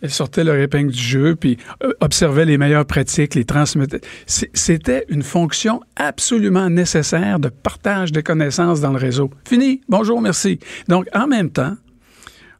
[0.00, 4.00] elles sortaient leur épingle du jeu, puis euh, observaient les meilleures pratiques, les transmettaient.
[4.26, 9.30] C'était une fonction absolument nécessaire de partage des connaissances dans le réseau.
[9.46, 9.80] Fini.
[9.88, 10.58] Bonjour, merci.
[10.86, 11.76] Donc, en même temps,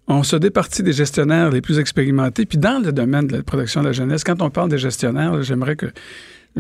[0.09, 2.47] on se départit des gestionnaires les plus expérimentés.
[2.47, 5.43] Puis dans le domaine de la protection de la jeunesse, quand on parle des gestionnaires,
[5.43, 5.87] j'aimerais que...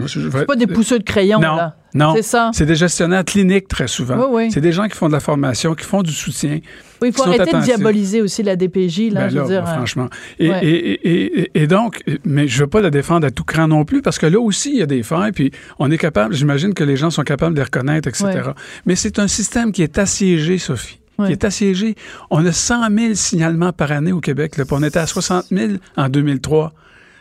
[0.06, 1.76] C'est pas des pousseux de crayon, Non, là.
[1.92, 2.12] non.
[2.14, 2.50] C'est ça.
[2.52, 4.16] C'est des gestionnaires cliniques très souvent.
[4.16, 4.52] Oui, oui.
[4.52, 6.60] C'est des gens qui font de la formation, qui font du soutien.
[7.02, 9.62] Oui, il faut arrêter de diaboliser aussi la DPJ, là, Ben je veux là, dire.
[9.64, 10.08] ben, euh, franchement.
[10.38, 10.64] Et, ouais.
[10.64, 13.84] et- et- et- et donc, mais je veux pas la défendre à tout cran non
[13.84, 16.74] plus, parce que là aussi, il y a des failles, puis on est capable, j'imagine
[16.74, 18.24] que les gens sont capables de les reconnaître, etc.
[18.26, 18.42] Ouais.
[18.86, 21.00] Mais c'est un système qui est assiégé, Sophie.
[21.26, 21.96] Qui est assiégé.
[22.30, 25.72] On a 100 000 signalements par année au Québec, là, on était à 60 000
[25.96, 26.72] en 2003.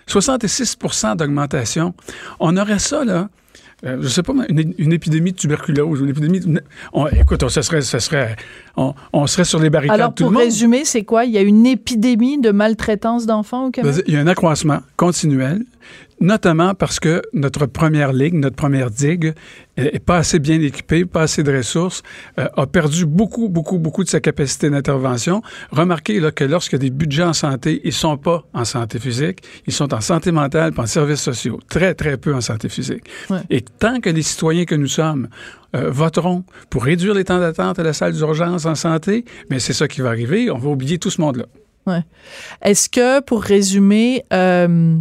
[0.07, 1.93] 66% d'augmentation.
[2.39, 3.29] On aurait ça, là.
[3.85, 6.39] euh, je sais pas, une, une épidémie de tuberculose, une épidémie.
[6.39, 6.61] de-
[6.93, 8.35] on- écoute, on, ça serait, ça serait,
[8.75, 11.25] on, on serait sur les barricades Alors, tout pour le résumer, c'est quoi?
[11.25, 13.95] Il y a une épidémie de maltraitance d'enfants au Québec?
[14.07, 15.63] Il y a un accroissement continuel,
[16.19, 19.33] notamment parce que notre première ligne, notre première digue,
[19.77, 22.01] est pas assez bien équipée, pas assez de ressources,
[22.39, 25.43] euh, a perdu beaucoup, beaucoup, beaucoup de sa capacité d'intervention.
[25.71, 28.97] Remarquez là, que lorsqu'il y a des budgets en santé, ils sont pas en santé
[28.97, 33.03] physique, ils sont en santé mentale, en services sociaux, très, très peu en santé physique.
[33.29, 33.41] Ouais.
[33.51, 35.27] Et tant que les citoyens que nous sommes
[35.75, 39.73] euh, voteront pour réduire les temps d'attente à la salle d'urgence en santé, mais c'est
[39.73, 41.45] ça qui va arriver, on va oublier tout ce monde-là.
[42.61, 44.97] Est-ce que, pour résumer, euh,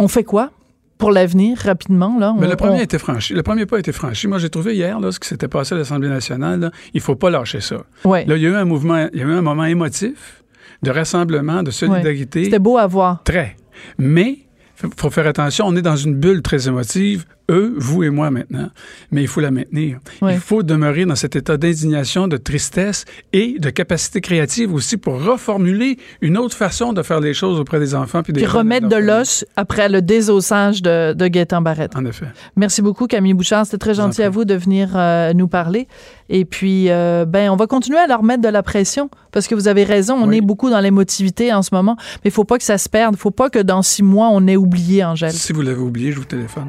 [0.00, 0.50] on fait quoi
[0.98, 2.18] pour l'avenir, rapidement?
[2.18, 2.34] Là?
[2.38, 3.32] Mais le premier on- a été franchi.
[3.32, 4.28] Le premier pas a été franchi.
[4.28, 6.60] Moi, j'ai trouvé hier là, ce qui s'était passé à l'Assemblée nationale.
[6.60, 7.76] là, il faut pas lâcher ça.
[8.04, 8.24] Ouais.
[8.26, 10.42] Là, il y a eu un mouvement, il y a eu un moment émotif
[10.82, 12.44] de rassemblement, de solidarité.
[12.44, 13.22] C'était beau à voir.
[13.24, 13.56] Très.
[13.98, 14.38] Mais
[14.82, 18.30] il faut faire attention, on est dans une bulle très émotive, eux, vous et moi
[18.30, 18.70] maintenant,
[19.10, 19.98] mais il faut la maintenir.
[20.22, 20.34] Ouais.
[20.34, 25.22] Il faut demeurer dans cet état d'indignation, de tristesse et de capacité créative aussi pour
[25.22, 28.22] reformuler une autre façon de faire les choses auprès des enfants.
[28.22, 31.96] Puis, des Puis remettre de l'os après le désossage de, de Gaétan Barrette.
[31.96, 32.26] En effet.
[32.56, 33.66] Merci beaucoup, Camille Bouchard.
[33.66, 35.88] C'était très gentil à vous de venir euh, nous parler.
[36.28, 39.54] Et puis, euh, ben, on va continuer à leur mettre de la pression parce que
[39.56, 40.38] vous avez raison, on Oui.
[40.38, 43.14] est beaucoup dans l'émotivité en ce moment, mais il faut pas que ça se perde.
[43.16, 45.32] Il faut pas que dans six mois, on ait oublié Angèle.
[45.32, 46.68] Si vous l'avez oublié, je vous téléphone.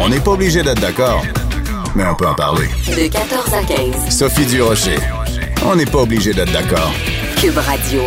[0.00, 1.22] On n'est pas obligé d'être d'accord,
[1.94, 2.66] mais on peut en parler.
[2.88, 4.08] De 14 à 15.
[4.10, 4.96] Sophie Durocher.
[5.64, 6.92] On n'est pas obligé d'être d'accord.
[7.40, 8.02] Cube Radio.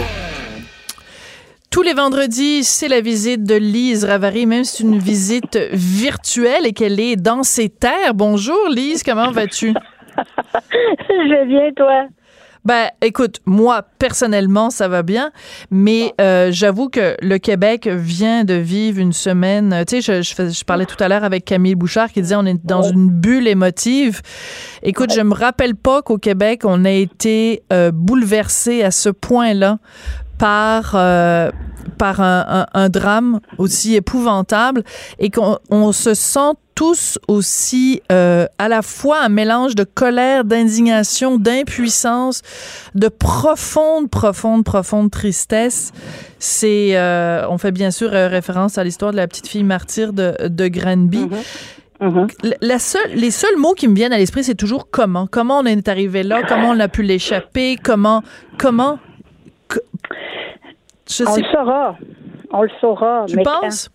[1.71, 6.65] Tous les vendredis, c'est la visite de Lise Ravary, même si c'est une visite virtuelle
[6.65, 8.13] et qu'elle est dans ses terres.
[8.13, 9.73] Bonjour Lise, comment vas-tu?
[11.09, 12.07] Je bien, toi?
[12.65, 15.31] Ben, écoute, moi, personnellement, ça va bien,
[15.69, 19.83] mais euh, j'avoue que le Québec vient de vivre une semaine.
[19.87, 22.65] Tu sais, je, je, parlais tout à l'heure avec Camille Bouchard qui disait on est
[22.65, 24.21] dans une bulle émotive.
[24.81, 29.77] Écoute, je me rappelle pas qu'au Québec, on a été euh, bouleversé à ce point-là
[30.39, 31.51] par euh,
[31.99, 34.83] par un, un, drame aussi épouvantable
[35.19, 40.43] et qu'on on se sent tous aussi euh, à la fois un mélange de colère,
[40.43, 42.41] d'indignation, d'impuissance,
[42.93, 45.93] de profonde, profonde, profonde tristesse.
[46.37, 50.11] C'est, euh, on fait bien sûr euh, référence à l'histoire de la petite fille martyre
[50.11, 51.29] de, de Granby.
[52.01, 52.55] Mm-hmm.
[52.61, 55.27] La seule, les seuls mots qui me viennent à l'esprit, c'est toujours comment.
[55.27, 58.21] Comment on est arrivé là, comment on a pu l'échapper, comment,
[58.57, 58.99] comment.
[59.71, 61.95] on le saura.
[62.51, 63.25] On le saura.
[63.27, 63.89] Tu penses?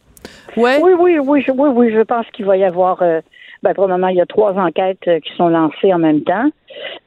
[0.57, 3.03] Oui, oui, oui, je, oui, oui, je pense qu'il va y avoir.
[3.03, 3.21] Euh,
[3.63, 6.23] ben, pour le moment, il y a trois enquêtes euh, qui sont lancées en même
[6.23, 6.49] temps.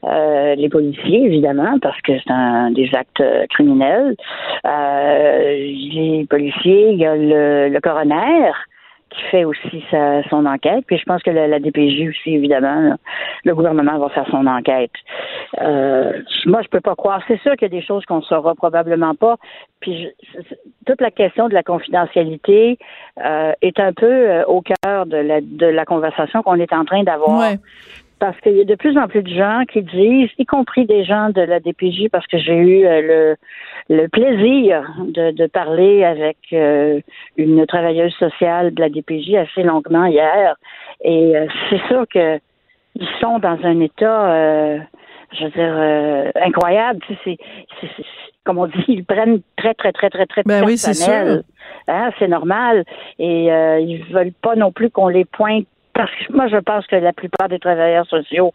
[0.04, 4.16] Euh, les policiers, évidemment, parce que c'est un des actes criminels.
[4.64, 8.52] les policiers, il y a le, le coroner
[9.14, 10.84] qui fait aussi sa, son enquête.
[10.88, 12.96] Puis je pense que la, la DPJ aussi, évidemment,
[13.44, 14.92] le gouvernement va faire son enquête.
[15.62, 16.14] Euh,
[16.46, 17.22] moi, je peux pas croire.
[17.28, 19.38] C'est sûr qu'il y a des choses qu'on saura probablement pas.
[19.80, 20.08] Puis
[20.86, 22.78] toute la question de la confidentialité
[23.24, 26.86] euh, est un peu euh, au cœur de la, de la conversation qu'on est en
[26.86, 27.54] train d'avoir
[28.24, 31.04] parce qu'il y a de plus en plus de gens qui disent, y compris des
[31.04, 33.36] gens de la DPJ, parce que j'ai eu euh,
[33.90, 37.02] le, le plaisir de, de parler avec euh,
[37.36, 40.56] une travailleuse sociale de la DPJ assez longuement hier,
[41.04, 42.40] et euh, c'est sûr que
[42.96, 44.86] ils sont dans un état,
[45.34, 47.00] je veux dire, incroyable.
[47.26, 47.38] C'est,
[48.46, 51.38] comme on dit, ils prennent très, très, très, très, très ben personnel.
[51.40, 51.56] Oui,
[51.88, 52.86] c'est hein, c'est normal.
[53.18, 56.96] Et ils veulent pas non plus qu'on les pointe parce que moi, je pense que
[56.96, 58.54] la plupart des travailleurs sociaux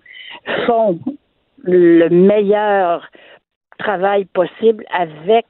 [0.66, 0.98] font
[1.62, 3.08] le meilleur
[3.78, 5.46] travail possible avec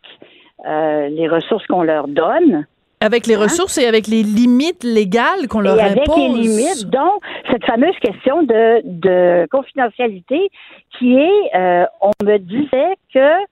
[0.67, 2.67] euh, les ressources qu'on leur donne.
[3.01, 3.43] Avec les hein?
[3.43, 7.21] ressources et avec les limites légales qu'on leur et avec les limites, dont
[7.51, 10.51] cette fameuse question de, de confidentialité
[10.99, 13.45] qui est, euh, on me disait que,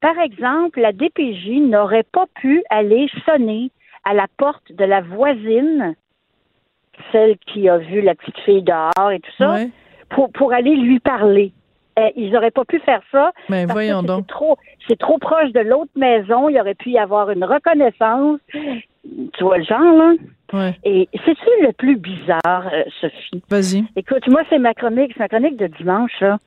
[0.00, 3.70] par exemple, la DPJ n'aurait pas pu aller sonner
[4.04, 5.94] à la porte de la voisine
[7.12, 9.58] celle qui a vu la petite fille dehors et tout ça,
[10.10, 11.52] pour, pour aller lui parler.
[11.98, 13.32] Euh, ils n'auraient pas pu faire ça.
[13.48, 14.26] Mais ben, voyons donc.
[14.28, 16.48] Trop, c'est trop proche de l'autre maison.
[16.48, 18.38] Il aurait pu y avoir une reconnaissance.
[19.02, 20.12] Tu vois le genre, là?
[20.84, 23.42] Et c'est-tu le plus bizarre, euh, Sophie?
[23.50, 23.84] Vas-y.
[23.96, 26.38] Écoute, moi, c'est ma chronique, c'est ma chronique de dimanche, là.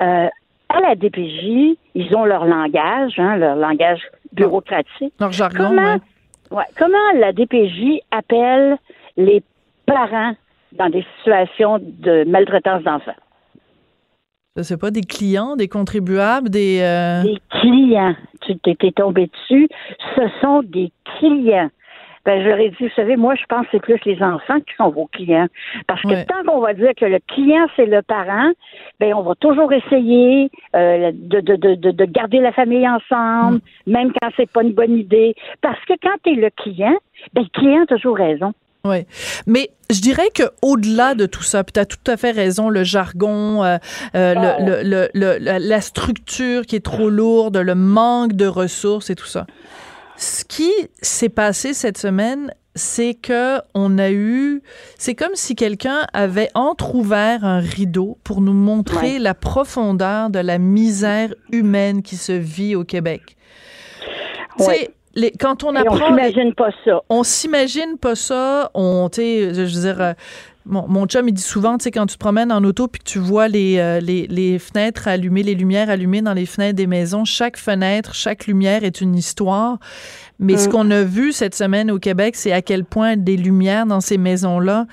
[0.00, 0.28] Euh,
[0.68, 4.00] à la DPJ, ils ont leur langage, hein, leur langage
[4.32, 5.12] bureaucratique.
[5.20, 5.98] Leur jargon, comment,
[6.50, 8.78] ouais, comment la DPJ appelle
[9.18, 9.42] les
[9.92, 10.34] parents
[10.72, 13.12] dans des situations de maltraitance d'enfants.
[14.56, 16.80] Je sais pas, des clients, des contribuables, des...
[16.82, 18.14] Euh, des clients.
[18.42, 19.68] Tu t'es tombé dessus.
[20.16, 21.70] Ce sont des clients.
[22.24, 24.90] Ben, j'aurais dit, vous savez, moi, je pense que c'est plus les enfants qui sont
[24.90, 25.48] vos clients.
[25.88, 28.52] Parce que tant qu'on va dire que le client, c'est le parent,
[29.00, 33.92] ben, on va toujours essayer euh, de, de, de, de, garder la famille ensemble, mm.
[33.92, 35.34] même quand c'est pas une bonne idée.
[35.62, 36.96] Parce que quand tu es le client,
[37.32, 38.52] ben, le client a toujours raison.
[38.84, 39.06] Oui,
[39.46, 42.68] mais je dirais que au-delà de tout ça, puis tu as tout à fait raison,
[42.68, 43.78] le jargon, euh,
[44.16, 44.34] euh,
[44.82, 49.46] le, le, la structure qui est trop lourde, le manque de ressources et tout ça.
[50.16, 50.70] Ce qui
[51.00, 54.62] s'est passé cette semaine, c'est que on a eu,
[54.98, 60.58] c'est comme si quelqu'un avait entrouvert un rideau pour nous montrer la profondeur de la
[60.58, 63.36] misère humaine qui se vit au Québec.
[64.58, 64.90] Ouais
[65.38, 65.96] quand on apprend.
[65.96, 67.02] on s'imagine pas ça.
[67.08, 68.70] On s'imagine pas ça.
[68.74, 70.00] On, tu sais, je veux dire.
[70.00, 70.12] Euh,
[70.64, 73.00] mon, mon chum, il dit souvent, tu sais, quand tu te promènes en auto puis
[73.00, 76.76] que tu vois les, euh, les, les, fenêtres allumées, les lumières allumées dans les fenêtres
[76.76, 79.78] des maisons, chaque fenêtre, chaque lumière est une histoire.
[80.38, 80.72] Mais ce mm.
[80.72, 84.18] qu'on a vu cette semaine au Québec, c'est à quel point des lumières dans ces
[84.18, 84.86] maisons-là,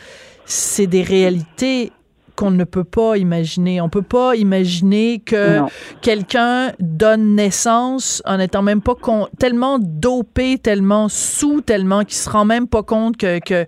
[0.45, 1.91] c'est des réalités
[2.39, 3.81] qu'on ne peut pas imaginer.
[3.81, 5.59] On peut pas imaginer que
[6.01, 8.95] quelqu'un donne naissance en étant même pas
[9.37, 13.65] tellement dopé, tellement sous, tellement qu'il se rend même pas compte que, que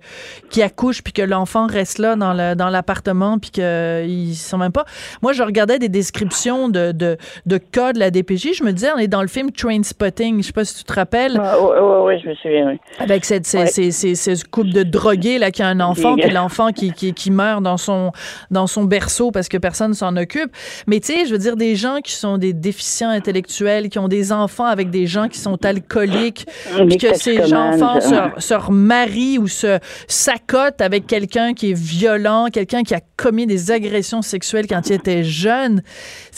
[0.49, 4.71] qu'il accouche puis que l'enfant reste là dans le dans l'appartement puis qu'il sent même
[4.71, 4.85] pas.
[5.21, 8.53] Moi, je regardais des descriptions de, de, de cas de la DPJ.
[8.53, 10.41] Je me disais, on est dans le film Train Spotting.
[10.41, 11.33] Je sais pas si tu te rappelles.
[11.33, 12.67] Oui, je me souviens.
[12.67, 12.79] Oui.
[12.99, 17.13] Avec cette, ces, couple de drogués là qui a un enfant puis l'enfant qui, qui,
[17.13, 18.13] qui meurt dans son
[18.49, 20.51] dans dans son berceau parce que personne s'en occupe.
[20.85, 24.07] Mais tu sais, je veux dire, des gens qui sont des déficients intellectuels, qui ont
[24.07, 26.45] des enfants avec des gens qui sont alcooliques,
[26.87, 32.47] puis que ces enfants se, se remarient ou se s'accotent avec quelqu'un qui est violent,
[32.51, 35.81] quelqu'un qui a commis des agressions sexuelles quand il était jeune.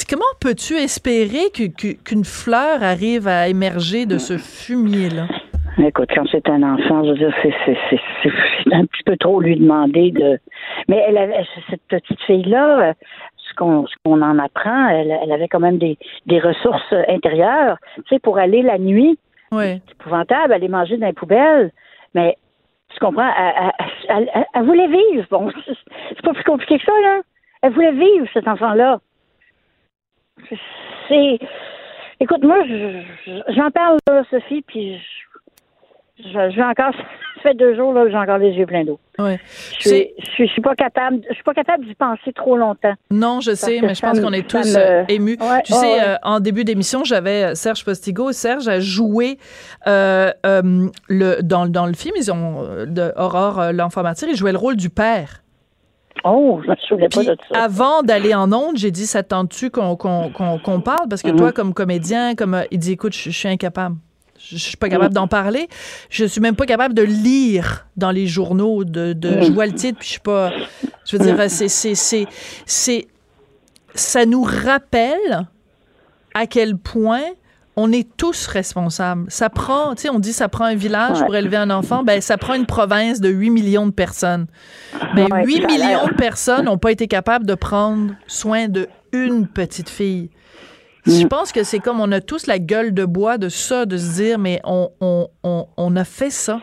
[0.10, 5.28] Comment peux-tu espérer qu'une fleur arrive à émerger de ce fumier-là?
[5.80, 10.12] Écoute, quand c'est un enfant, je veux dire, c'est un petit peu trop lui demander
[10.12, 10.40] de.
[10.88, 12.94] Mais elle avait, cette petite fille-là,
[13.38, 15.98] ce qu'on en apprend, elle, elle, avait quand même des,
[16.28, 19.18] des ressources intérieures, tu sais, pour aller la nuit.
[19.52, 19.82] Oui.
[19.86, 21.72] C'est épouvantable, aller manger dans les poubelles.
[22.14, 22.38] Mais
[22.90, 23.32] tu comprends,
[24.10, 25.26] elle, elle voulait vivre.
[25.32, 27.22] Bon, c'est pas plus compliqué que ça, là.
[27.64, 29.00] Elle voulait vivre, cet enfant-là.
[31.08, 31.40] C'est.
[32.20, 32.64] Écoute, moi,
[33.50, 35.33] j'en parle, là, Sophie, puis je,
[36.22, 36.94] vais encore.
[37.44, 39.00] Ça fait deux jours là, j'ai encore les yeux pleins d'eau.
[39.20, 39.38] Ouais.
[39.80, 40.08] Je, suis,
[40.38, 41.20] je, suis pas capable.
[41.28, 42.94] Je suis pas capable d'y penser trop longtemps.
[43.12, 45.38] Non, je sais, mais je pense qu'on est tous euh, émus.
[45.66, 48.32] tu sais, euh, en début d'émission, j'avais euh, Serge Postigo.
[48.32, 49.40] Serge a joué
[49.86, 52.16] le dans, dans le film.
[52.18, 54.30] Ils ont de Aurore l'enfant martyr.
[54.30, 55.42] Il jouait le rôle du père.
[56.24, 57.62] Oh, je me souviens pas de ça.
[57.62, 61.10] Avant d'aller en onde, j'ai dit, ça tente-tu qu'on parle?
[61.10, 61.36] Parce que mm-hmm.
[61.36, 63.98] toi, comme comédien, comme il dit, écoute, je suis incapable.
[64.50, 65.68] Je, suis pas capable d'en parler.
[66.10, 68.84] Je suis même pas capable de lire dans les journaux.
[68.84, 70.52] De, de je vois le titre, puis je suis pas.
[71.06, 72.28] Je veux dire, c'est,
[72.66, 73.08] c'est,
[73.96, 75.48] ça nous rappelle
[76.34, 77.24] à quel point
[77.76, 79.26] on est tous responsables.
[79.30, 82.22] Ça prend, tu sais, on dit ça prend un village pour élever un enfant, ben
[82.22, 84.46] ça prend une province de 8 millions de personnes.
[85.16, 89.90] Mais 8 millions de personnes n'ont pas été capables de prendre soin de une petite
[89.90, 90.30] fille.
[91.06, 91.30] Je mm.
[91.30, 94.22] pense que c'est comme on a tous la gueule de bois de ça, de se
[94.22, 96.62] dire, mais on, on, on, on a fait ça.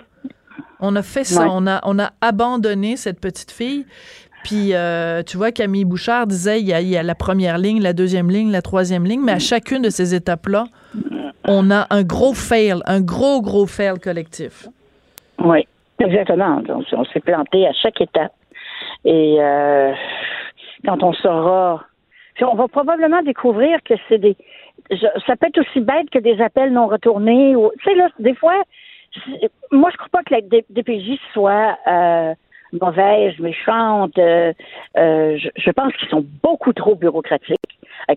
[0.81, 1.47] On a fait ça.
[1.51, 3.85] On, a, on a abandonné cette petite fille.
[4.45, 7.59] Puis, euh, tu vois, Camille Bouchard disait, il y, a, il y, a, la première
[7.59, 10.65] ligne, la deuxième ligne, la troisième ligne, mais à chacune de ces étapes-là,
[11.47, 14.67] on a un gros fail, un gros, gros fail collectif.
[15.45, 15.67] Oui,
[15.99, 16.63] exactement.
[16.69, 18.33] On, s'est planté à chaque étape.
[19.05, 19.93] Et euh,
[20.87, 21.85] quand on saura
[22.43, 24.37] on va probablement découvrir que c'est des.
[25.27, 27.55] ça peut être aussi bête que des appels non retournés.
[27.79, 28.55] Tu sais, là, des fois,
[29.73, 32.35] moi, je crois pas que la DPJ soit euh,
[32.73, 34.17] mauvaise, méchante.
[34.19, 34.53] Euh,
[34.97, 37.57] euh, je, pense qu'ils sont beaucoup trop bureaucratiques.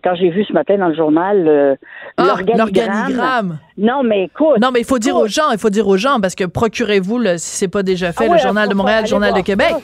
[0.02, 1.78] Quand j'ai vu ce matin dans le journal
[2.16, 3.58] ah, l'organigramme.
[3.76, 4.60] Non, mais écoute.
[4.60, 7.22] Non, mais il faut dire aux gens, il faut dire aux gens, parce que procurez-vous,
[7.36, 9.74] si c'est pas déjà fait, ah le Journal de Montréal, le Journal de Québec.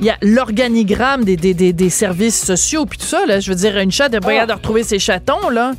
[0.00, 3.40] Il y a l'organigramme des, des, des, services sociaux, puis tout ça, là.
[3.40, 4.46] Je veux dire, une chatte, elle pas ah.
[4.46, 5.72] de retrouver ses chatons, là.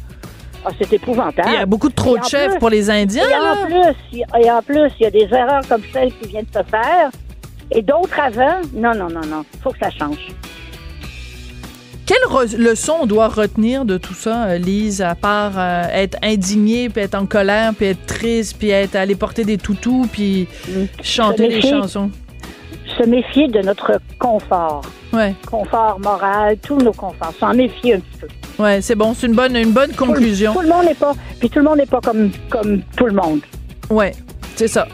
[0.66, 1.48] Ah, c'est épouvantable.
[1.48, 4.52] Il y a beaucoup de trop de chefs pour les Indiens, et En plus, et
[4.52, 7.10] en plus, il y a des erreurs comme celle qui vient de se faire.
[7.72, 9.46] Et d'autres avant, non, non, non, non.
[9.54, 10.28] Il faut que ça change.
[12.10, 16.90] Quelle leçon on doit retenir de tout ça, euh, Lise, à part euh, être indignée,
[16.90, 20.86] puis être en colère, puis être triste, puis être aller porter des toutous, puis mm.
[21.04, 22.10] chanter des chansons?
[22.98, 24.82] Se méfier de notre confort.
[25.14, 25.36] Ouais.
[25.46, 27.34] Confort moral, tous nos conforts.
[27.40, 28.64] S'en méfier un petit peu.
[28.64, 30.54] Ouais, c'est bon, c'est une bonne, une bonne conclusion.
[30.54, 33.14] Tout, le monde n'est pas, puis tout le monde n'est pas comme, comme tout le
[33.14, 33.42] monde.
[33.92, 34.14] Ouais,
[34.56, 34.88] c'est ça.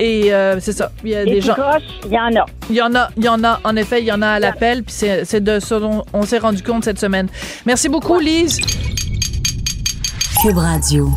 [0.00, 0.92] Et euh, c'est ça.
[1.04, 1.56] Il y a des gens.
[2.04, 2.46] Il y en a.
[2.70, 3.60] Il y en a, il y en a.
[3.64, 4.84] En effet, il y en a à l'appel.
[4.84, 7.28] Puis c'est de ça dont on s'est rendu compte cette semaine.
[7.66, 8.60] Merci beaucoup, Lise.
[10.42, 11.10] Cube Radio.